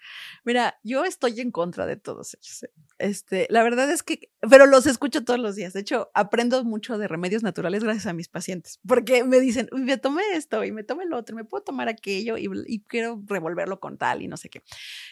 [0.45, 2.63] Mira, yo estoy en contra de todos ellos.
[2.63, 2.71] ¿eh?
[2.99, 5.74] Este, la verdad es que, pero los escucho todos los días.
[5.74, 9.97] De hecho, aprendo mucho de remedios naturales gracias a mis pacientes, porque me dicen, me
[9.97, 13.80] tomé esto y me tomé el otro, me puedo tomar aquello y, y quiero revolverlo
[13.80, 14.61] con tal y no sé qué.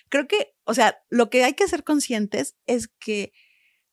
[0.09, 3.33] Creo que, o sea, lo que hay que ser conscientes es que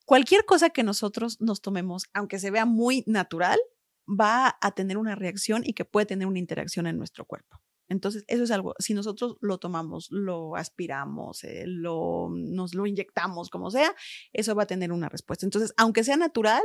[0.05, 3.59] cualquier cosa que nosotros nos tomemos, aunque se vea muy natural,
[4.07, 7.62] va a tener una reacción y que puede tener una interacción en nuestro cuerpo.
[7.89, 13.51] Entonces, eso es algo, si nosotros lo tomamos, lo aspiramos, eh, lo, nos lo inyectamos,
[13.51, 13.95] como sea,
[14.32, 15.47] eso va a tener una respuesta.
[15.47, 16.62] Entonces, aunque sea natural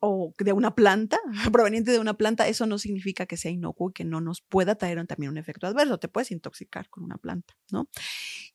[0.00, 1.18] o de una planta,
[1.52, 4.74] proveniente de una planta, eso no significa que sea inocuo y que no nos pueda
[4.76, 5.98] traer también un efecto adverso.
[5.98, 7.88] Te puedes intoxicar con una planta, ¿no?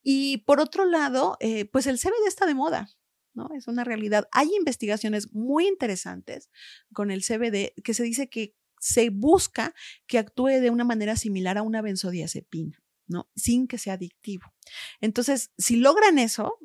[0.02, 2.90] Y por otro lado, eh, pues el CBD está de moda.
[3.34, 3.50] ¿no?
[3.56, 4.28] Es una realidad.
[4.32, 6.50] Hay investigaciones muy interesantes
[6.94, 9.74] con el CBD que se dice que se busca
[10.08, 13.30] que actúe de una manera similar a una benzodiazepina, ¿no?
[13.36, 14.52] Sin que sea adictivo.
[15.00, 16.58] Entonces, si logran eso,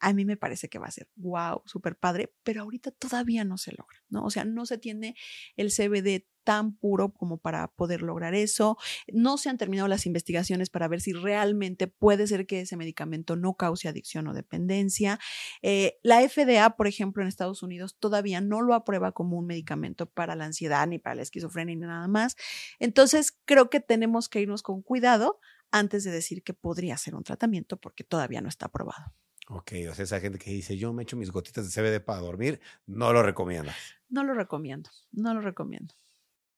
[0.00, 3.58] a mí me parece que va a ser wow, súper padre, pero ahorita todavía no
[3.58, 4.24] se logra, ¿no?
[4.24, 5.16] O sea, no se tiene
[5.56, 8.78] el CBD tan puro como para poder lograr eso.
[9.12, 13.36] No se han terminado las investigaciones para ver si realmente puede ser que ese medicamento
[13.36, 15.20] no cause adicción o dependencia.
[15.60, 20.06] Eh, la FDA, por ejemplo, en Estados Unidos todavía no lo aprueba como un medicamento
[20.06, 22.34] para la ansiedad ni para la esquizofrenia ni nada más.
[22.78, 25.40] Entonces, creo que tenemos que irnos con cuidado
[25.70, 29.12] antes de decir que podría ser un tratamiento porque todavía no está aprobado.
[29.50, 32.20] Ok, o sea, esa gente que dice, yo me echo mis gotitas de CBD para
[32.20, 33.74] dormir, no lo recomiendas.
[34.10, 35.94] No lo recomiendo, no lo recomiendo.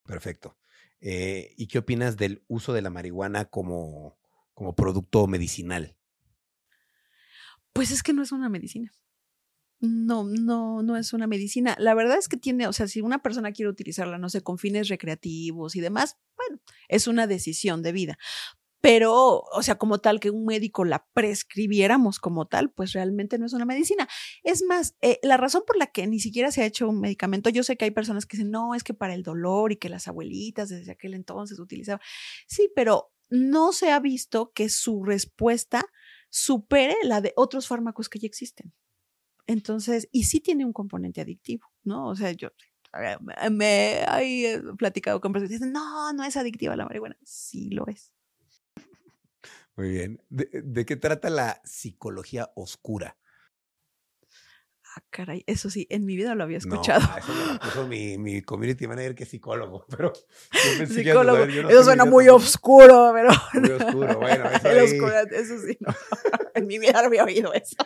[0.03, 0.57] Perfecto.
[0.99, 4.17] Eh, ¿Y qué opinas del uso de la marihuana como,
[4.53, 5.95] como producto medicinal?
[7.71, 8.91] Pues es que no es una medicina.
[9.79, 11.77] No, no, no es una medicina.
[11.79, 14.57] La verdad es que tiene, o sea, si una persona quiere utilizarla, no sé, con
[14.57, 18.19] fines recreativos y demás, bueno, es una decisión de vida
[18.81, 23.45] pero, o sea, como tal, que un médico la prescribiéramos como tal, pues realmente no
[23.45, 24.07] es una medicina.
[24.43, 27.51] Es más, eh, la razón por la que ni siquiera se ha hecho un medicamento,
[27.51, 29.89] yo sé que hay personas que dicen, no, es que para el dolor y que
[29.89, 32.01] las abuelitas desde aquel entonces utilizaban.
[32.47, 35.85] Sí, pero no se ha visto que su respuesta
[36.29, 38.73] supere la de otros fármacos que ya existen.
[39.47, 42.07] Entonces, y sí tiene un componente adictivo, ¿no?
[42.07, 42.49] O sea, yo
[43.51, 47.17] me he platicado con personas que dicen, no, no es adictiva la marihuana.
[47.23, 48.11] Sí lo es.
[49.75, 50.21] Muy bien.
[50.29, 53.17] ¿De, qué trata la psicología oscura?
[54.93, 56.99] Ah, caray, eso sí, en mi vida lo había escuchado.
[56.99, 60.11] No, eso mi, mi community manager que es psicólogo, pero
[60.85, 61.45] psicólogo.
[61.45, 63.29] eso suena muy oscuro, pero.
[63.53, 65.95] Muy oscuro, bueno, eso, eso sí, no.
[66.53, 67.77] en mi vida no había oído eso.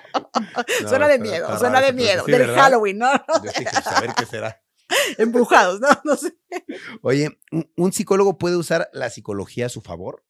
[0.88, 3.12] suena de miedo, suena de miedo, del Halloween, ¿no?
[3.44, 3.52] Yo
[3.84, 4.62] saber qué será.
[5.18, 5.90] Embrujados, ¿no?
[6.04, 6.36] No sé.
[7.02, 7.40] Oye,
[7.76, 10.25] ¿un psicólogo puede usar la psicología a su favor?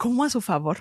[0.00, 0.78] ¿Cómo a su favor?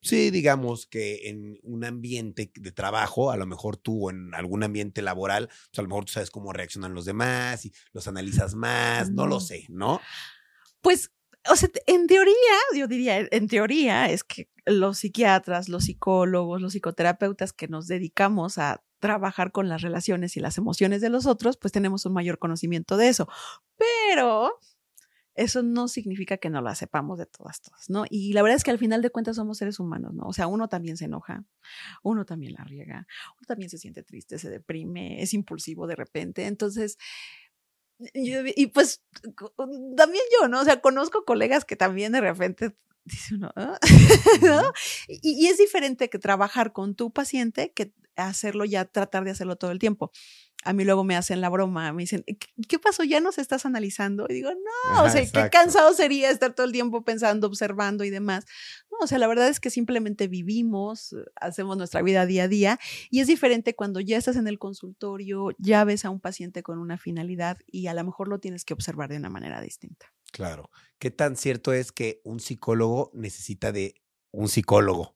[0.00, 5.02] Sí, digamos que en un ambiente de trabajo, a lo mejor tú en algún ambiente
[5.02, 9.10] laboral, pues a lo mejor tú sabes cómo reaccionan los demás y los analizas más,
[9.10, 10.00] no lo sé, ¿no?
[10.80, 11.12] Pues,
[11.50, 12.34] o sea, en teoría,
[12.74, 18.56] yo diría, en teoría es que los psiquiatras, los psicólogos, los psicoterapeutas que nos dedicamos
[18.56, 22.38] a trabajar con las relaciones y las emociones de los otros, pues tenemos un mayor
[22.38, 23.28] conocimiento de eso.
[23.76, 24.58] Pero
[25.34, 28.04] eso no significa que no la sepamos de todas, todas, ¿no?
[28.08, 30.24] Y la verdad es que al final de cuentas somos seres humanos, ¿no?
[30.24, 31.44] O sea, uno también se enoja,
[32.02, 33.06] uno también la riega,
[33.38, 36.46] uno también se siente triste, se deprime, es impulsivo de repente.
[36.46, 36.98] Entonces,
[38.14, 39.02] y pues
[39.96, 40.60] también yo, ¿no?
[40.60, 43.52] O sea, conozco colegas que también de repente dice uno.
[43.56, 43.72] ¿no?
[45.08, 49.56] Y, y, es diferente que trabajar con tu paciente que hacerlo ya, tratar de hacerlo
[49.56, 50.12] todo el tiempo.
[50.64, 52.24] A mí luego me hacen la broma, me dicen,
[52.68, 53.02] ¿qué pasó?
[53.04, 54.26] ¿Ya nos estás analizando?
[54.28, 58.04] Y digo, no, Ajá, o sea, qué cansado sería estar todo el tiempo pensando, observando
[58.04, 58.44] y demás.
[58.90, 62.48] No, o sea, la verdad es que simplemente vivimos, eh, hacemos nuestra vida día a
[62.48, 62.78] día
[63.10, 66.78] y es diferente cuando ya estás en el consultorio, ya ves a un paciente con
[66.78, 70.12] una finalidad y a lo mejor lo tienes que observar de una manera distinta.
[70.32, 70.70] Claro.
[70.98, 73.94] ¿Qué tan cierto es que un psicólogo necesita de
[74.30, 75.14] un psicólogo?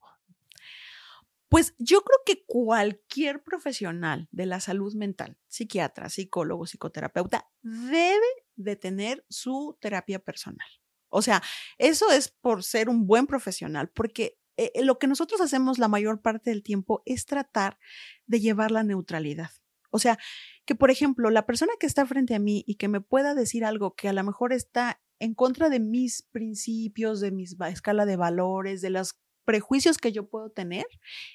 [1.49, 8.27] Pues yo creo que cualquier profesional de la salud mental, psiquiatra, psicólogo, psicoterapeuta, debe
[8.57, 10.67] de tener su terapia personal.
[11.09, 11.43] O sea,
[11.79, 16.21] eso es por ser un buen profesional, porque eh, lo que nosotros hacemos la mayor
[16.21, 17.79] parte del tiempo es tratar
[18.27, 19.51] de llevar la neutralidad.
[19.91, 20.19] O sea,
[20.65, 23.65] que por ejemplo, la persona que está frente a mí y que me pueda decir
[23.65, 28.17] algo que a lo mejor está en contra de mis principios, de mi escala de
[28.17, 30.85] valores, de los prejuicios que yo puedo tener,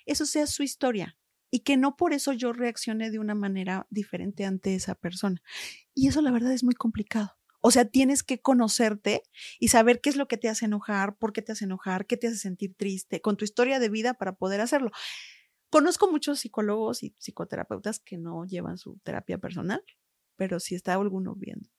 [0.05, 1.17] eso sea su historia
[1.49, 5.41] y que no por eso yo reaccione de una manera diferente ante esa persona.
[5.95, 7.31] Y eso la verdad es muy complicado.
[7.61, 9.21] O sea, tienes que conocerte
[9.59, 12.17] y saber qué es lo que te hace enojar, por qué te hace enojar, qué
[12.17, 14.91] te hace sentir triste, con tu historia de vida para poder hacerlo.
[15.69, 19.83] Conozco muchos psicólogos y psicoterapeutas que no llevan su terapia personal,
[20.37, 21.69] pero si está alguno viendo,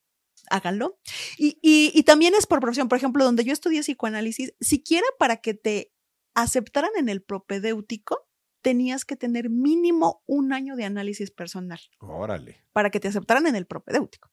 [0.51, 1.01] háganlo.
[1.37, 2.89] Y, y, y también es por profesión.
[2.89, 5.93] Por ejemplo, donde yo estudié psicoanálisis, siquiera para que te
[6.35, 8.29] aceptaran en el propedéutico,
[8.63, 11.81] tenías que tener mínimo un año de análisis personal.
[11.99, 12.65] Órale.
[12.73, 14.31] Para que te aceptaran en el propedéutico.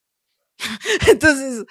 [1.09, 1.65] Entonces,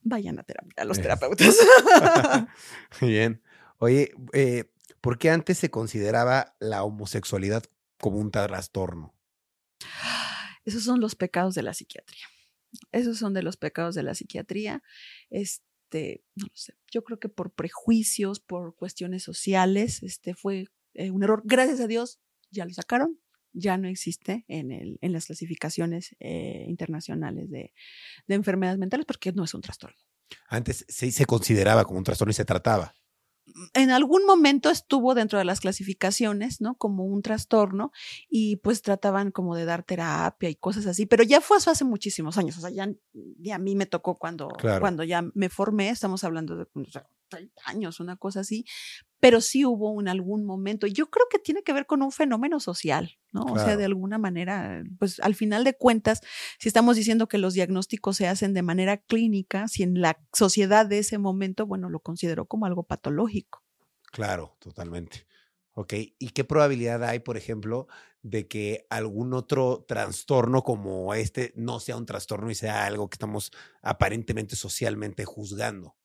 [0.00, 1.56] vayan a terapia, a los terapeutas.
[3.00, 3.42] Bien.
[3.78, 4.70] Oye, eh,
[5.00, 7.64] ¿por qué antes se consideraba la homosexualidad
[7.98, 9.14] como un trastorno?
[10.64, 12.26] Esos son los pecados de la psiquiatría.
[12.92, 14.82] Esos son de los pecados de la psiquiatría.
[15.30, 15.64] Este,
[16.34, 16.74] no lo sé.
[16.90, 21.42] Yo creo que por prejuicios, por cuestiones sociales, este fue eh, un error.
[21.44, 22.20] Gracias a Dios
[22.50, 23.20] ya lo sacaron.
[23.52, 27.72] Ya no existe en, el, en las clasificaciones eh, internacionales de,
[28.26, 29.96] de, enfermedades mentales porque no es un trastorno.
[30.48, 32.94] Antes sí se consideraba como un trastorno y se trataba.
[33.74, 36.74] En algún momento estuvo dentro de las clasificaciones, ¿no?
[36.76, 37.92] Como un trastorno
[38.28, 41.84] y pues trataban como de dar terapia y cosas así, pero ya fue eso hace
[41.84, 42.88] muchísimos años, o sea, ya,
[43.38, 44.80] ya a mí me tocó cuando, claro.
[44.80, 48.64] cuando ya me formé, estamos hablando de o sea, 30 años, una cosa así,
[49.26, 50.86] pero sí hubo en algún momento.
[50.86, 53.44] Yo creo que tiene que ver con un fenómeno social, ¿no?
[53.44, 53.60] Claro.
[53.60, 56.20] O sea, de alguna manera, pues al final de cuentas,
[56.60, 60.86] si estamos diciendo que los diagnósticos se hacen de manera clínica, si en la sociedad
[60.86, 63.64] de ese momento, bueno, lo consideró como algo patológico.
[64.12, 65.26] Claro, totalmente.
[65.72, 67.88] Ok, ¿y qué probabilidad hay, por ejemplo,
[68.22, 73.16] de que algún otro trastorno como este no sea un trastorno y sea algo que
[73.16, 73.50] estamos
[73.82, 75.96] aparentemente socialmente juzgando?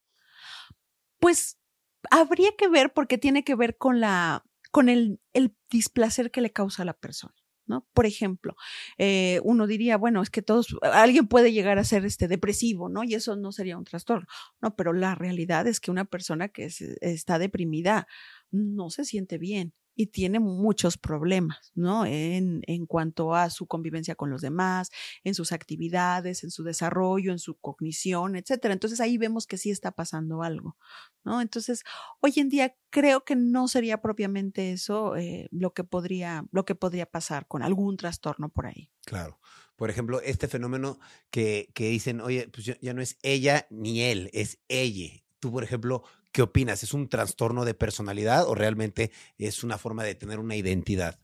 [1.19, 1.60] Pues
[2.09, 6.51] habría que ver porque tiene que ver con la con el, el displacer que le
[6.51, 7.35] causa a la persona.
[7.65, 7.87] ¿no?
[7.93, 8.55] Por ejemplo,
[8.97, 13.03] eh, uno diría, bueno, es que todos, alguien puede llegar a ser este depresivo, ¿no?
[13.03, 14.27] Y eso no sería un trastorno.
[14.61, 18.07] No, pero la realidad es que una persona que es, está deprimida
[18.49, 22.05] no se siente bien y tiene muchos problemas, ¿no?
[22.05, 24.89] En, en cuanto a su convivencia con los demás,
[25.23, 28.73] en sus actividades, en su desarrollo, en su cognición, etcétera.
[28.73, 30.77] Entonces ahí vemos que sí está pasando algo,
[31.23, 31.41] ¿no?
[31.41, 31.83] Entonces,
[32.19, 36.75] hoy en día creo que no sería propiamente eso eh, lo que podría, lo que
[36.75, 38.89] podría pasar con algún trastorno por ahí.
[39.05, 39.39] Claro.
[39.75, 40.99] Por ejemplo, este fenómeno
[41.31, 45.23] que, que dicen, oye, pues ya, no es ella ni él, es ella.
[45.39, 46.81] Tú, por ejemplo, ¿Qué opinas?
[46.83, 51.19] ¿Es un trastorno de personalidad o realmente es una forma de tener una identidad?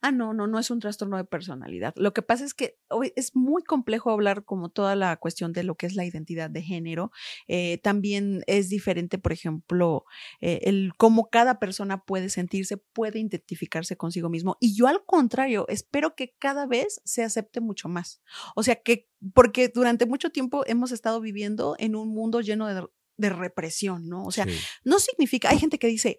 [0.00, 1.94] Ah, no, no, no es un trastorno de personalidad.
[1.96, 5.64] Lo que pasa es que hoy es muy complejo hablar como toda la cuestión de
[5.64, 7.10] lo que es la identidad de género.
[7.48, 10.04] Eh, también es diferente, por ejemplo,
[10.42, 14.58] eh, el cómo cada persona puede sentirse, puede identificarse consigo mismo.
[14.60, 18.20] Y yo al contrario, espero que cada vez se acepte mucho más.
[18.54, 22.86] O sea, que porque durante mucho tiempo hemos estado viviendo en un mundo lleno de
[23.16, 24.24] de represión, ¿no?
[24.24, 24.52] O sea, sí.
[24.84, 26.18] no significa, hay gente que dice,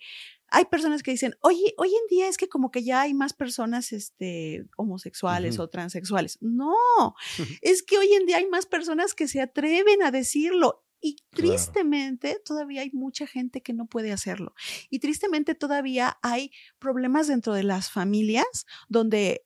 [0.49, 3.33] hay personas que dicen, oye, hoy en día es que como que ya hay más
[3.33, 5.63] personas este, homosexuales uh -huh.
[5.65, 6.37] o transexuales.
[6.41, 7.59] No, uh -huh.
[7.61, 10.83] es que hoy en día hay más personas que se atreven a decirlo.
[11.01, 12.43] Y tristemente claro.
[12.45, 14.55] todavía hay mucha gente que no puede hacerlo.
[14.89, 19.45] Y tristemente todavía hay problemas dentro de las familias donde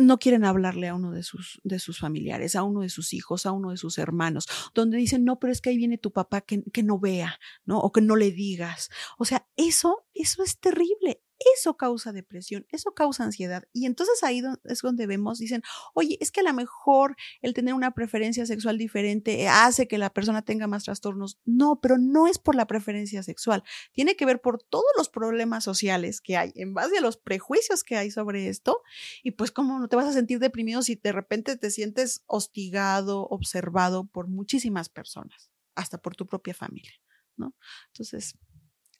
[0.00, 3.46] no quieren hablarle a uno de sus, de sus familiares, a uno de sus hijos,
[3.46, 6.40] a uno de sus hermanos, donde dicen, no, pero es que ahí viene tu papá
[6.40, 7.78] que, que no vea, ¿no?
[7.78, 8.90] O que no le digas.
[9.18, 11.22] O sea, eso, eso es terrible.
[11.56, 13.64] Eso causa depresión, eso causa ansiedad.
[13.72, 15.62] Y entonces ahí es donde vemos, dicen,
[15.94, 20.10] oye, es que a lo mejor el tener una preferencia sexual diferente hace que la
[20.10, 21.38] persona tenga más trastornos.
[21.44, 23.62] No, pero no es por la preferencia sexual.
[23.92, 27.84] Tiene que ver por todos los problemas sociales que hay en base a los prejuicios
[27.84, 28.82] que hay sobre esto.
[29.22, 33.26] Y pues, ¿cómo no te vas a sentir deprimido si de repente te sientes hostigado,
[33.28, 36.92] observado por muchísimas personas, hasta por tu propia familia?
[37.36, 37.54] ¿no?
[37.88, 38.36] Entonces,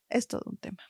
[0.09, 0.83] es todo un tema.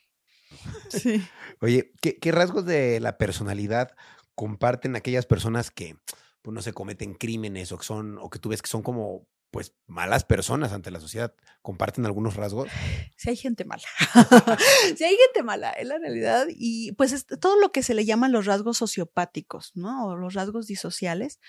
[0.88, 1.22] Sí.
[1.60, 3.94] Oye, ¿qué, rasgos de la personalidad
[4.34, 5.96] comparten aquellas personas que
[6.42, 9.26] pues, no se cometen crímenes o que son, o que tú ves que son como
[9.50, 11.34] pues malas personas ante la sociedad.
[11.62, 12.68] ¿Comparten algunos rasgos?
[13.16, 13.84] Sí hay gente mala.
[14.96, 16.46] sí hay gente mala, es la realidad.
[16.50, 20.08] Y pues es todo lo que se le llaman los rasgos sociopáticos, ¿no?
[20.08, 21.40] O los rasgos disociales,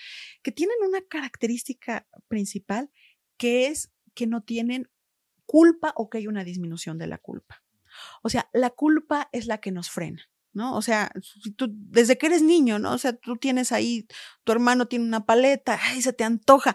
[0.42, 2.90] que tienen una característica principal
[3.36, 4.90] que es que no tienen
[5.44, 7.62] culpa o que hay una disminución de la culpa.
[8.22, 10.28] O sea, la culpa es la que nos frena.
[10.52, 10.74] ¿no?
[10.76, 11.12] O sea,
[11.56, 12.92] tú, desde que eres niño, ¿no?
[12.92, 14.08] O sea, tú tienes ahí,
[14.44, 16.74] tu hermano tiene una paleta, ay, se te antoja,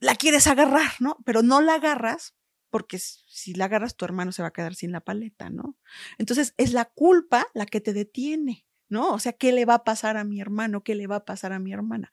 [0.00, 1.18] la quieres agarrar, ¿no?
[1.24, 2.34] Pero no la agarras
[2.68, 5.78] porque si la agarras, tu hermano se va a quedar sin la paleta, ¿no?
[6.18, 9.12] Entonces, es la culpa la que te detiene, ¿no?
[9.12, 10.82] O sea, ¿qué le va a pasar a mi hermano?
[10.82, 12.10] ¿Qué le va a pasar a mi hermana?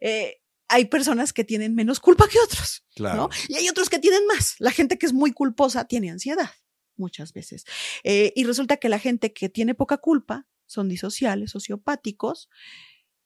[0.00, 3.16] Eh, hay personas que tienen menos culpa que otros, claro.
[3.16, 3.28] ¿no?
[3.48, 4.56] Y hay otros que tienen más.
[4.58, 6.50] La gente que es muy culposa tiene ansiedad
[6.96, 7.64] muchas veces.
[8.02, 12.48] Eh, y resulta que la gente que tiene poca culpa son disociales, sociopáticos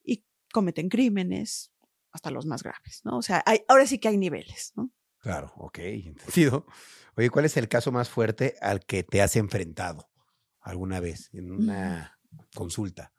[0.03, 1.73] y cometen crímenes,
[2.13, 3.19] hasta los más graves, ¿no?
[3.19, 4.91] O sea, hay, ahora sí que hay niveles, ¿no?
[5.19, 6.67] Claro, ok, entendido.
[7.17, 10.11] Oye, ¿cuál es el caso más fuerte al que te has enfrentado
[10.61, 12.19] alguna vez en una
[12.55, 13.13] consulta?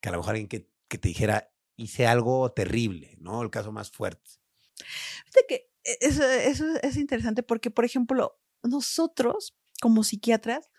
[0.00, 3.42] Que a lo mejor alguien que, que te dijera, hice algo terrible, ¿no?
[3.42, 4.30] El caso más fuerte.
[5.24, 5.54] Fíjate que
[5.84, 10.70] e, eso, eso es interesante porque, por ejemplo, nosotros como psiquiatras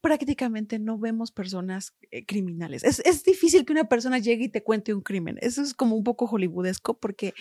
[0.00, 2.84] prácticamente no vemos personas eh, criminales.
[2.84, 5.36] Es, es, difícil que una persona llegue y te cuente un crimen.
[5.42, 7.34] Eso es como un poco hollywoodesco porque,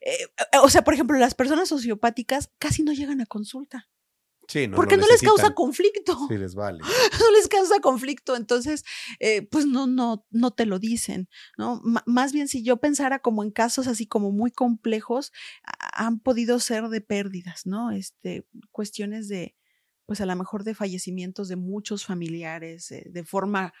[0.00, 0.26] eh,
[0.62, 3.90] o sea, por ejemplo, las personas sociopáticas casi no llegan a consulta.
[4.48, 6.16] Sí, no, porque no, les causa conflicto.
[6.28, 6.78] Sí, les vale.
[7.20, 8.84] No les causa conflicto, entonces,
[9.18, 11.28] eh, pues no, no, no te lo dicen,
[11.58, 11.80] ¿no?
[12.06, 15.32] más bien, si yo pensara como en casos así como muy complejos,
[15.94, 17.90] han podido ser de pérdidas, ¿no?
[17.90, 19.54] Este, cuestiones de,
[20.06, 23.72] pues a lo mejor de fallecimientos de muchos familiares eh, de forma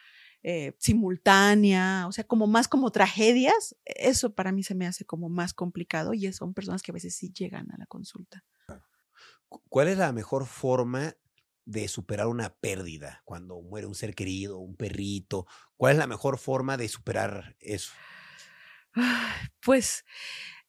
[0.42, 5.28] eh, simultánea, o sea, como más como tragedias, eso para mí se me hace como
[5.28, 8.44] más complicado y son personas que a veces sí llegan a la consulta.
[9.48, 11.14] ¿Cuál es la mejor forma
[11.64, 15.46] de superar una pérdida cuando muere un ser querido, un perrito?
[15.76, 17.92] ¿Cuál es la mejor forma de superar eso?
[19.60, 20.04] Pues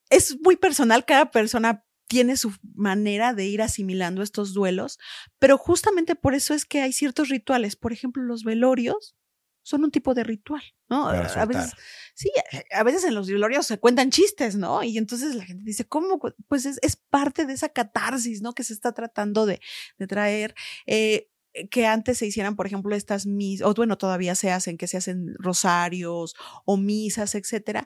[0.09, 4.99] es muy personal, cada persona tiene su manera de ir asimilando estos duelos,
[5.39, 7.75] pero justamente por eso es que hay ciertos rituales.
[7.75, 9.15] Por ejemplo, los velorios
[9.63, 11.07] son un tipo de ritual, ¿no?
[11.07, 11.73] A veces,
[12.13, 12.31] sí,
[12.71, 14.83] a veces en los velorios se cuentan chistes, ¿no?
[14.83, 16.19] Y entonces la gente dice, ¿cómo?
[16.47, 18.53] Pues es, es parte de esa catarsis, ¿no?
[18.53, 19.59] Que se está tratando de,
[19.97, 20.53] de traer.
[20.85, 21.29] Eh,
[21.71, 24.97] que antes se hicieran, por ejemplo, estas misas, o bueno, todavía se hacen, que se
[24.97, 26.35] hacen rosarios
[26.65, 27.85] o misas, etcétera.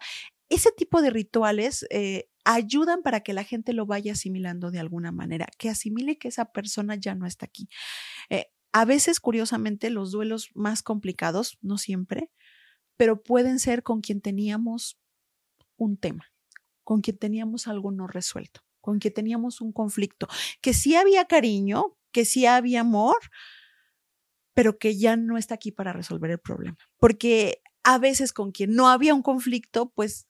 [0.49, 5.11] Ese tipo de rituales eh, ayudan para que la gente lo vaya asimilando de alguna
[5.11, 7.69] manera, que asimile que esa persona ya no está aquí.
[8.29, 12.31] Eh, a veces, curiosamente, los duelos más complicados, no siempre,
[12.97, 14.99] pero pueden ser con quien teníamos
[15.77, 16.25] un tema,
[16.83, 20.27] con quien teníamos algo no resuelto, con quien teníamos un conflicto,
[20.61, 23.17] que sí había cariño, que sí había amor,
[24.53, 26.77] pero que ya no está aquí para resolver el problema.
[26.97, 30.28] Porque a veces con quien no había un conflicto, pues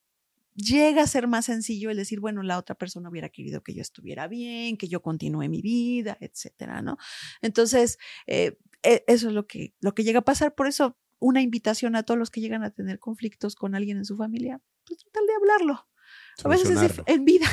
[0.55, 3.81] llega a ser más sencillo el decir, bueno, la otra persona hubiera querido que yo
[3.81, 6.97] estuviera bien, que yo continúe mi vida, etcétera, ¿no?
[7.41, 7.97] Entonces,
[8.27, 10.55] eh, e, eso es lo que, lo que llega a pasar.
[10.55, 14.05] Por eso, una invitación a todos los que llegan a tener conflictos con alguien en
[14.05, 15.87] su familia, pues tratar de hablarlo.
[16.43, 17.47] A veces es en vida,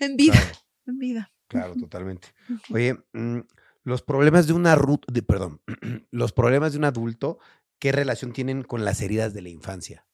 [0.00, 0.40] en vida,
[0.86, 1.32] en vida.
[1.48, 2.28] Claro, totalmente.
[2.70, 3.40] Oye, mm,
[3.84, 4.78] los problemas de una
[5.08, 5.60] de, perdón,
[6.10, 7.38] los problemas de un adulto,
[7.78, 10.06] ¿qué relación tienen con las heridas de la infancia?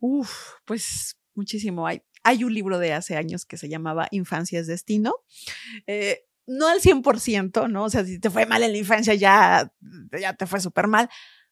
[0.00, 1.86] Uf, pues muchísimo.
[1.86, 5.14] Hay, hay un libro de hace años que se llamaba Infancia es Destino.
[5.86, 7.84] Eh, no al 100%, ¿no?
[7.84, 9.72] O sea, si te fue mal en la infancia, ya,
[10.18, 11.08] ya te fue súper mal.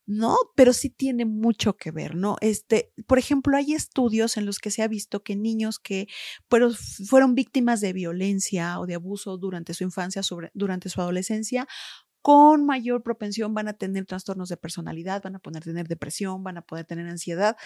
[0.09, 2.37] No, pero sí tiene mucho que ver, ¿no?
[2.41, 6.07] Este, por ejemplo, hay estudios en los que se ha visto que niños que
[6.49, 11.67] fueron, fueron víctimas de violencia o de abuso durante su infancia, sobre, durante su adolescencia,
[12.23, 16.57] con mayor propensión van a tener trastornos de personalidad, van a poder tener depresión, van
[16.57, 17.57] a poder tener ansiedad.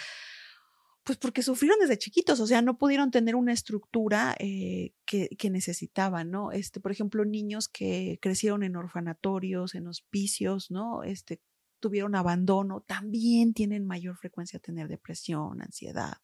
[1.03, 5.49] Pues porque sufrieron desde chiquitos, o sea, no pudieron tener una estructura eh, que, que,
[5.49, 6.51] necesitaban, ¿no?
[6.51, 11.03] Este, por ejemplo, niños que crecieron en orfanatorios, en hospicios, ¿no?
[11.03, 11.41] Este,
[11.81, 16.17] tuvieron abandono, también tienen mayor frecuencia de tener depresión, ansiedad,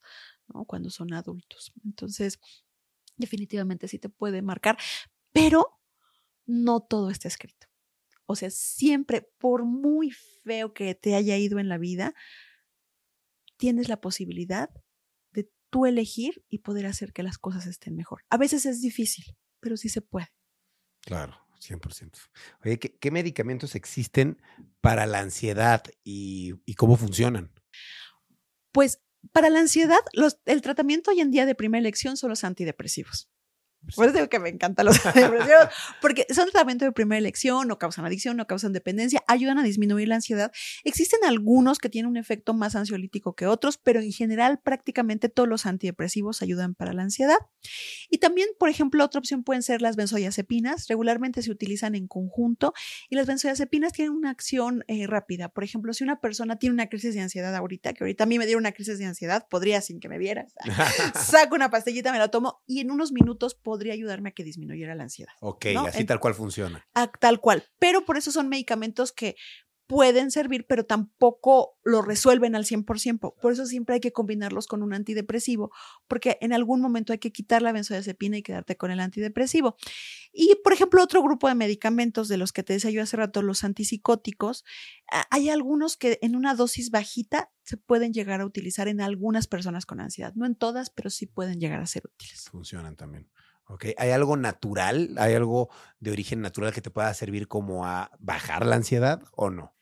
[0.46, 0.64] ¿no?
[0.64, 1.72] Cuando son adultos.
[1.84, 2.38] Entonces,
[3.16, 4.78] definitivamente sí te puede marcar,
[5.32, 5.78] pero
[6.46, 7.66] no todo está escrito.
[8.24, 12.14] O sea, siempre, por muy feo que te haya ido en la vida,
[13.58, 14.70] tienes la posibilidad
[15.32, 18.22] de tú elegir y poder hacer que las cosas estén mejor.
[18.30, 20.28] A veces es difícil, pero sí se puede.
[21.02, 22.18] Claro, 100%.
[22.64, 24.40] Oye, ¿qué, medicamentos existen
[24.80, 27.52] para la ansiedad y, y cómo funcionan?
[28.72, 29.00] Pues
[29.32, 33.28] para la ansiedad, los, el tratamiento hoy en día de primera elección son los antidepresivos.
[33.94, 35.68] Por eso digo que me encantan los antidepresivos,
[36.00, 40.08] porque son tratamiento de primera elección, no causan adicción, no causan dependencia, ayudan a disminuir
[40.08, 40.52] la ansiedad.
[40.84, 45.48] Existen algunos que tienen un efecto más ansiolítico que otros, pero en general prácticamente todos
[45.48, 47.38] los antidepresivos ayudan para la ansiedad.
[48.10, 50.88] Y también, por ejemplo, otra opción pueden ser las benzodiazepinas.
[50.88, 52.72] Regularmente se utilizan en conjunto
[53.08, 55.48] y las benzodiazepinas tienen una acción eh, rápida.
[55.48, 58.38] Por ejemplo, si una persona tiene una crisis de ansiedad ahorita, que ahorita a mí
[58.38, 60.54] me dieron una crisis de ansiedad, podría sin que me vieras,
[61.14, 64.94] saco una pastillita, me la tomo y en unos minutos podría ayudarme a que disminuyera
[64.94, 65.32] la ansiedad.
[65.40, 66.86] Ok, así tal cual funciona.
[67.20, 67.64] tal cual.
[67.78, 69.36] Pero por eso son medicamentos que
[69.88, 73.34] pueden servir, pero tampoco lo resuelven al 100%.
[73.40, 75.72] Por eso siempre hay que combinarlos con un antidepresivo,
[76.06, 79.76] porque en algún momento hay que quitar la benzodiazepina y quedarte con el antidepresivo.
[80.30, 83.40] Y, por ejemplo, otro grupo de medicamentos de los que te decía yo hace rato,
[83.40, 84.62] los antipsicóticos,
[85.30, 89.86] hay algunos que en una dosis bajita se pueden llegar a utilizar en algunas personas
[89.86, 90.34] con ansiedad.
[90.34, 92.50] No en todas, pero sí pueden llegar a ser útiles.
[92.50, 93.30] Funcionan también.
[93.96, 95.68] ¿Hay algo natural, hay algo
[96.00, 99.74] de origen natural que te pueda servir como a bajar la ansiedad o no?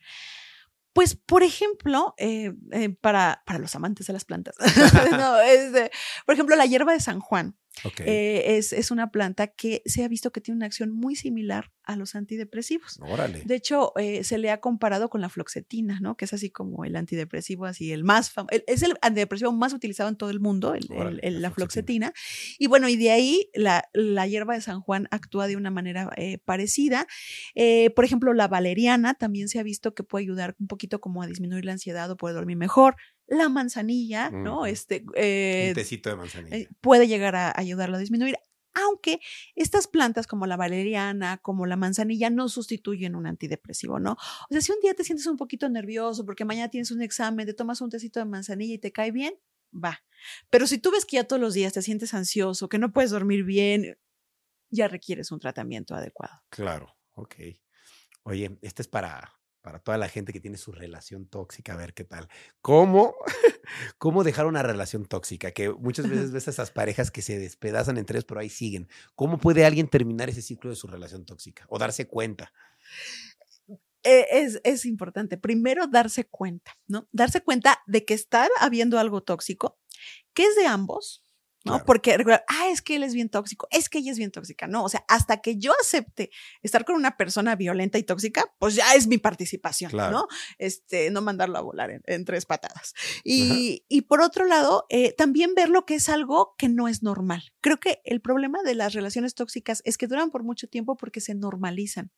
[0.93, 4.55] Pues, por ejemplo, eh, eh, para, para, los amantes de las plantas,
[5.13, 5.91] no, este,
[6.25, 7.55] por ejemplo, la hierba de San Juan
[8.01, 11.73] eh, es, es, una planta que se ha visto que tiene una acción muy similar
[11.85, 12.99] a los antidepresivos.
[13.01, 13.43] Órale.
[13.45, 16.17] De hecho, eh, se le ha comparado con la floxetina, ¿no?
[16.17, 18.33] Que es así como el antidepresivo, así el más
[18.67, 22.13] es el antidepresivo más utilizado en todo el mundo, el, la, floxetina.
[22.59, 26.11] Y bueno, y de ahí la, la, hierba de San Juan actúa de una manera
[26.17, 27.07] eh, parecida.
[27.95, 31.27] por ejemplo, la valeriana también se ha visto que puede ayudar un poquito como a
[31.27, 32.97] disminuir la ansiedad o puede dormir mejor
[33.27, 34.67] la manzanilla, ¿no?
[34.67, 36.57] Este, eh, Un tecito de manzanilla.
[36.57, 38.37] Eh, puede llegar a ayudarlo a disminuir,
[38.73, 39.21] aunque
[39.55, 44.13] estas plantas como la valeriana, como la manzanilla, no sustituyen un antidepresivo, ¿no?
[44.13, 47.47] O sea, si un día te sientes un poquito nervioso porque mañana tienes un examen,
[47.47, 49.35] te tomas un tecito de manzanilla y te cae bien,
[49.73, 50.05] va.
[50.51, 53.11] Pero si tú ves que ya todos los días te sientes ansioso, que no puedes
[53.11, 53.99] dormir bien,
[54.71, 56.43] ya requieres un tratamiento adecuado.
[56.51, 57.35] Claro, ok.
[58.25, 59.33] Oye, este es para
[59.67, 62.29] para toda la gente que tiene su relación tóxica, a ver qué tal.
[62.61, 63.17] ¿Cómo,
[63.99, 65.51] cómo dejar una relación tóxica?
[65.51, 68.89] Que muchas veces ves a esas parejas que se despedazan entre ellos, pero ahí siguen.
[69.17, 72.53] ¿Cómo puede alguien terminar ese ciclo de su relación tóxica o darse cuenta?
[74.05, 75.37] E, es, es, importante.
[75.37, 77.09] Primero, darse cuenta, ¿no?
[77.11, 79.81] Darse cuenta de que está habiendo algo tóxico,
[80.33, 81.25] que es de ambos,
[81.67, 81.85] ¿no?
[81.85, 82.17] Porque
[82.49, 84.89] ah, es que él es bien tóxico, es que ella es bien tóxica, no, o
[84.89, 86.31] sea, hasta que yo acepte
[86.63, 90.29] estar con una persona violenta y tóxica, pues ya es mi participación, ¿no?
[90.59, 92.95] Este, no mandarlo a volar en, tres patadas.
[93.25, 97.03] Y, y, por otro lado, eh, también ver lo que es algo que no es
[97.03, 97.53] normal.
[97.61, 101.21] Creo que el problema de las relaciones tóxicas es que duran por mucho tiempo porque
[101.21, 102.11] se normalizan.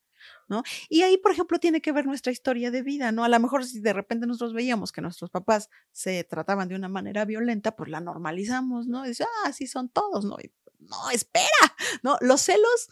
[0.49, 0.63] ¿No?
[0.89, 3.25] Y ahí, por ejemplo, tiene que ver nuestra historia de vida, ¿no?
[3.25, 6.89] A lo mejor si de repente nosotros veíamos que nuestros papás se trataban de una
[6.89, 9.05] manera violenta, pues la normalizamos, ¿no?
[9.05, 10.37] Y dice, ah, así son todos, ¿no?
[10.79, 12.17] no, espera, ¿no?
[12.21, 12.89] Los celos,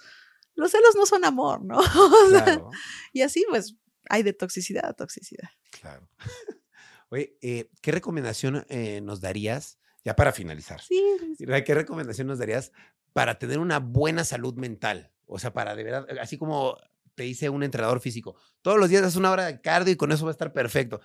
[0.54, 1.78] los celos no son amor, ¿no?
[3.12, 3.76] y así, pues,
[4.08, 5.48] hay de toxicidad a toxicidad.
[5.80, 6.08] Claro.
[7.08, 10.80] Oye, eh, ¿qué recomendación eh, nos darías, ya para finalizar?
[10.80, 11.02] Sí.
[11.38, 12.72] ¿Qué recomendación nos darías
[13.12, 15.12] para tener una buena salud mental?
[15.26, 16.76] O sea, para de verdad, así como
[17.16, 20.12] te dice un entrenador físico, todos los días haces una hora de cardio y con
[20.12, 21.00] eso va a estar perfecto.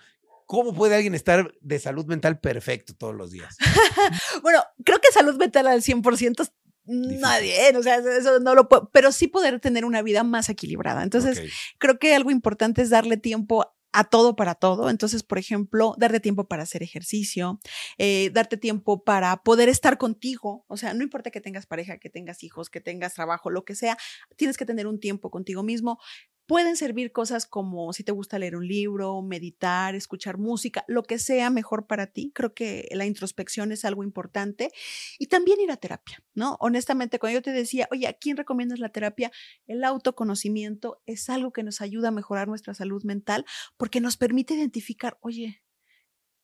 [0.46, 3.56] ¿Cómo puede alguien estar de salud mental perfecto todos los días?
[4.42, 6.52] bueno, creo que salud mental al 100%
[6.84, 11.02] nadie, o sea, eso no lo puedo, pero sí poder tener una vida más equilibrada.
[11.02, 11.40] Entonces,
[11.78, 14.90] creo que algo importante es darle tiempo a todo para todo.
[14.90, 17.60] Entonces, por ejemplo, darte tiempo para hacer ejercicio,
[17.98, 20.64] eh, darte tiempo para poder estar contigo.
[20.68, 23.74] O sea, no importa que tengas pareja, que tengas hijos, que tengas trabajo, lo que
[23.74, 23.96] sea,
[24.36, 25.98] tienes que tener un tiempo contigo mismo.
[26.46, 31.18] Pueden servir cosas como si te gusta leer un libro, meditar, escuchar música, lo que
[31.18, 32.32] sea mejor para ti.
[32.34, 34.70] Creo que la introspección es algo importante
[35.18, 36.56] y también ir a terapia, ¿no?
[36.60, 39.30] Honestamente, cuando yo te decía, oye, ¿a quién recomiendas la terapia?
[39.66, 43.44] El autoconocimiento es algo que nos ayuda a mejorar nuestra salud mental
[43.76, 45.62] porque nos permite identificar, oye,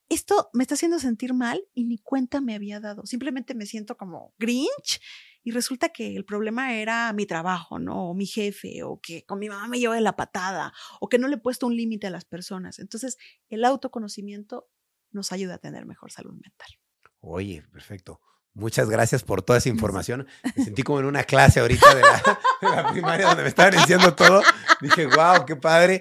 [0.08, 3.04] esto me está haciendo sentir mal y ni cuenta me había dado.
[3.04, 5.00] Simplemente me siento como Grinch
[5.42, 8.10] y resulta que el problema era mi trabajo, ¿no?
[8.10, 11.18] O mi jefe, o que con mi mamá me llevo de la patada, o que
[11.18, 12.78] no le he puesto un límite a las personas.
[12.78, 13.16] Entonces,
[13.48, 14.68] el autoconocimiento
[15.10, 16.68] nos ayuda a tener mejor salud mental.
[17.20, 18.20] Oye, perfecto.
[18.58, 20.26] Muchas gracias por toda esa información.
[20.56, 24.42] Me sentí como en una clase ahorita de la, primaria donde me estaban diciendo todo.
[24.80, 26.00] Dije, wow, qué padre.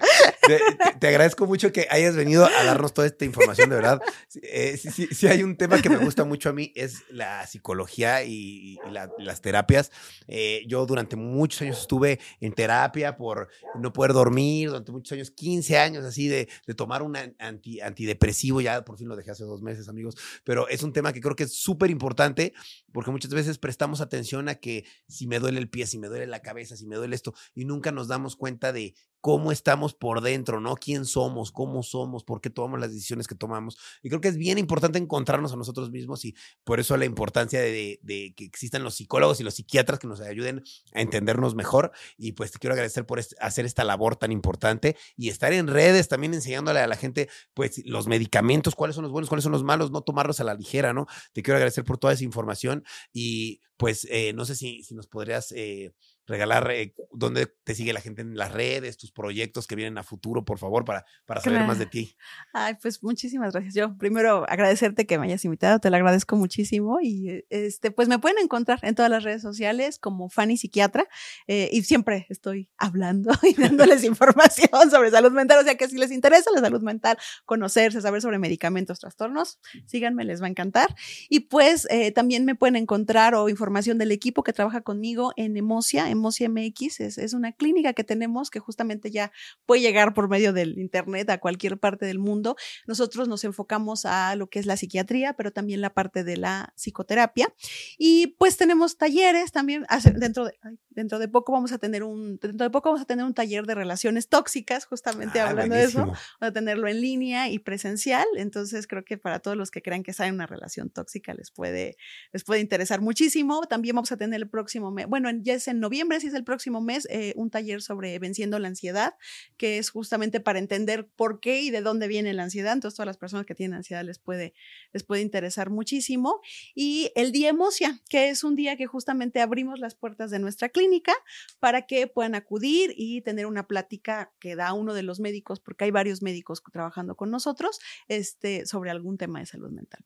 [0.98, 4.02] Te, agradezco mucho que hayas venido a darnos toda esta información, de verdad.
[4.42, 8.76] Eh, sí, hay un tema que me gusta mucho a mí, es la psicología y,
[9.18, 9.92] las terapias.
[10.26, 15.30] Eh, yo durante muchos años estuve en terapia por no poder dormir, durante muchos años,
[15.30, 19.88] 15 años así de, tomar un antidepresivo, ya por fin lo dejé hace dos meses,
[19.88, 22.47] amigos, pero es un tema que creo que es súper importante
[22.92, 26.26] porque muchas veces prestamos atención a que si me duele el pie, si me duele
[26.26, 30.20] la cabeza, si me duele esto, y nunca nos damos cuenta de cómo estamos por
[30.20, 30.76] dentro, ¿no?
[30.76, 31.52] ¿Quién somos?
[31.52, 32.24] ¿Cómo somos?
[32.24, 33.76] ¿Por qué tomamos las decisiones que tomamos?
[34.02, 37.60] Y creo que es bien importante encontrarnos a nosotros mismos y por eso la importancia
[37.60, 38.00] de,
[38.36, 40.62] que existan los psicólogos y los psiquiatras que nos ayuden
[40.94, 41.92] a entendernos mejor.
[42.16, 46.08] Y pues te quiero agradecer por hacer esta labor tan importante y estar en redes
[46.08, 49.64] también enseñándole a la gente, pues, los medicamentos, cuáles son los buenos, cuáles son los
[49.64, 51.06] malos, no tomarlos a la ligera, ¿no?
[51.32, 55.52] Te quiero agradecer por toda esa información y pues eh, no sé si, nos podrías...
[55.52, 55.92] Eh,
[56.28, 60.02] regalar eh, dónde te sigue la gente en las redes, tus proyectos que vienen a
[60.02, 62.16] futuro, por favor, para, para saber más de ti.
[62.52, 63.74] Ay, pues muchísimas gracias.
[63.74, 68.08] Yo primero agradecerte que me hayas invitado, te lo agradezco muchísimo y eh, este, pues
[68.08, 71.08] me pueden encontrar en todas las redes sociales como Fanny Psiquiatra
[71.46, 75.96] eh, y siempre estoy hablando y dándoles información sobre salud mental, o sea que si
[75.96, 77.16] les interesa la salud mental,
[77.46, 80.94] conocerse, saber sobre medicamentos, trastornos, síganme, les va a encantar.
[81.30, 86.10] Y pues también me pueden encontrar o información del equipo que trabaja conmigo en Emocia,
[86.18, 89.32] Emocia MX, es, es, una clínica que tenemos que justamente ya
[89.66, 92.56] puede llegar por medio del Internet a cualquier parte del mundo.
[92.86, 96.72] Nosotros nos enfocamos a lo que es la psiquiatría, pero también la parte de la
[96.76, 97.52] psicoterapia.
[97.96, 100.58] Y pues tenemos talleres también, dentro de,
[100.90, 103.66] dentro de poco vamos a tener un, dentro de poco vamos a tener un taller
[103.66, 108.26] de relaciones tóxicas, justamente ah, hablando de eso, vamos a tenerlo en línea y presencial.
[108.36, 111.50] Entonces creo que para todos los que crean que están en una relación tóxica les
[111.50, 111.96] puede,
[112.32, 113.62] les puede interesar muchísimo.
[113.66, 116.44] También vamos a tener el próximo mes, bueno, ya es en noviembre, si es el
[116.44, 119.14] próximo mes, eh, un taller sobre venciendo la ansiedad,
[119.56, 122.72] que es justamente para entender por qué y de dónde viene la ansiedad.
[122.72, 124.54] Entonces, todas las personas que tienen ansiedad les puede,
[124.92, 126.40] les puede interesar muchísimo.
[126.74, 130.68] Y el Día Emocia, que es un día que justamente abrimos las puertas de nuestra
[130.68, 131.12] clínica
[131.60, 135.84] para que puedan acudir y tener una plática que da uno de los médicos, porque
[135.84, 137.78] hay varios médicos trabajando con nosotros,
[138.08, 140.04] este, sobre algún tema de salud mental,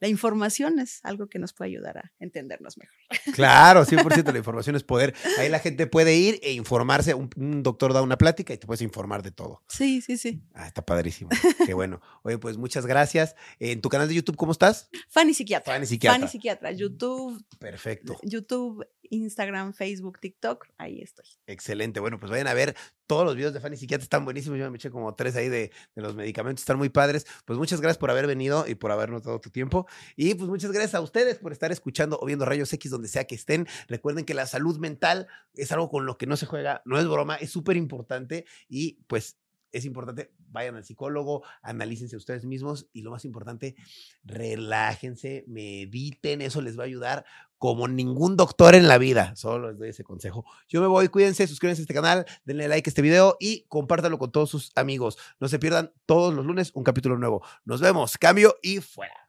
[0.00, 2.94] la información es algo que nos puede ayudar a entendernos mejor.
[3.34, 5.14] Claro, 100% la información es poder.
[5.38, 7.14] Ahí la gente puede ir e informarse.
[7.14, 9.62] Un, doctor da una plática y te puedes informar de todo.
[9.68, 10.42] Sí, sí, sí.
[10.54, 11.30] Ah, está padrísimo.
[11.64, 12.00] Qué bueno.
[12.22, 13.36] Oye, pues muchas gracias.
[13.58, 14.88] En tu canal de YouTube, ¿cómo estás?
[15.08, 15.74] Fanny Psiquiatra.
[15.74, 16.18] Fanny Psiquiatra.
[16.18, 16.72] Fanny Psiquiatra.
[16.72, 17.44] YouTube.
[17.58, 18.18] Perfecto.
[18.22, 20.66] YouTube, Instagram, Facebook, TikTok.
[20.78, 21.26] Ahí estoy.
[21.46, 22.00] Excelente.
[22.00, 24.02] Bueno, pues vayan a ver todos los videos de Fanny Psiquiatra.
[24.02, 24.58] Están buenísimos.
[24.58, 26.62] Yo me eché como tres ahí de, de los medicamentos.
[26.62, 27.26] Están muy padres.
[27.44, 29.86] Pues muchas gracias por haber venido y por habernos dado tu tiempo.
[30.16, 33.24] Y pues muchas gracias a ustedes por estar escuchando o viendo Rayos X donde sea
[33.24, 33.66] que estén.
[33.88, 37.06] Recuerden que la salud mental es algo con lo que no se juega, no es
[37.06, 39.38] broma, es súper importante y pues
[39.72, 43.76] es importante, vayan al psicólogo, analícense ustedes mismos y lo más importante,
[44.24, 47.24] relájense, mediten, eso les va a ayudar
[47.58, 49.34] como ningún doctor en la vida.
[49.36, 50.44] Solo les doy ese consejo.
[50.68, 54.18] Yo me voy, cuídense, suscríbanse a este canal, denle like a este video y compártanlo
[54.18, 55.18] con todos sus amigos.
[55.40, 57.42] No se pierdan todos los lunes un capítulo nuevo.
[57.64, 59.28] Nos vemos, cambio y fuera.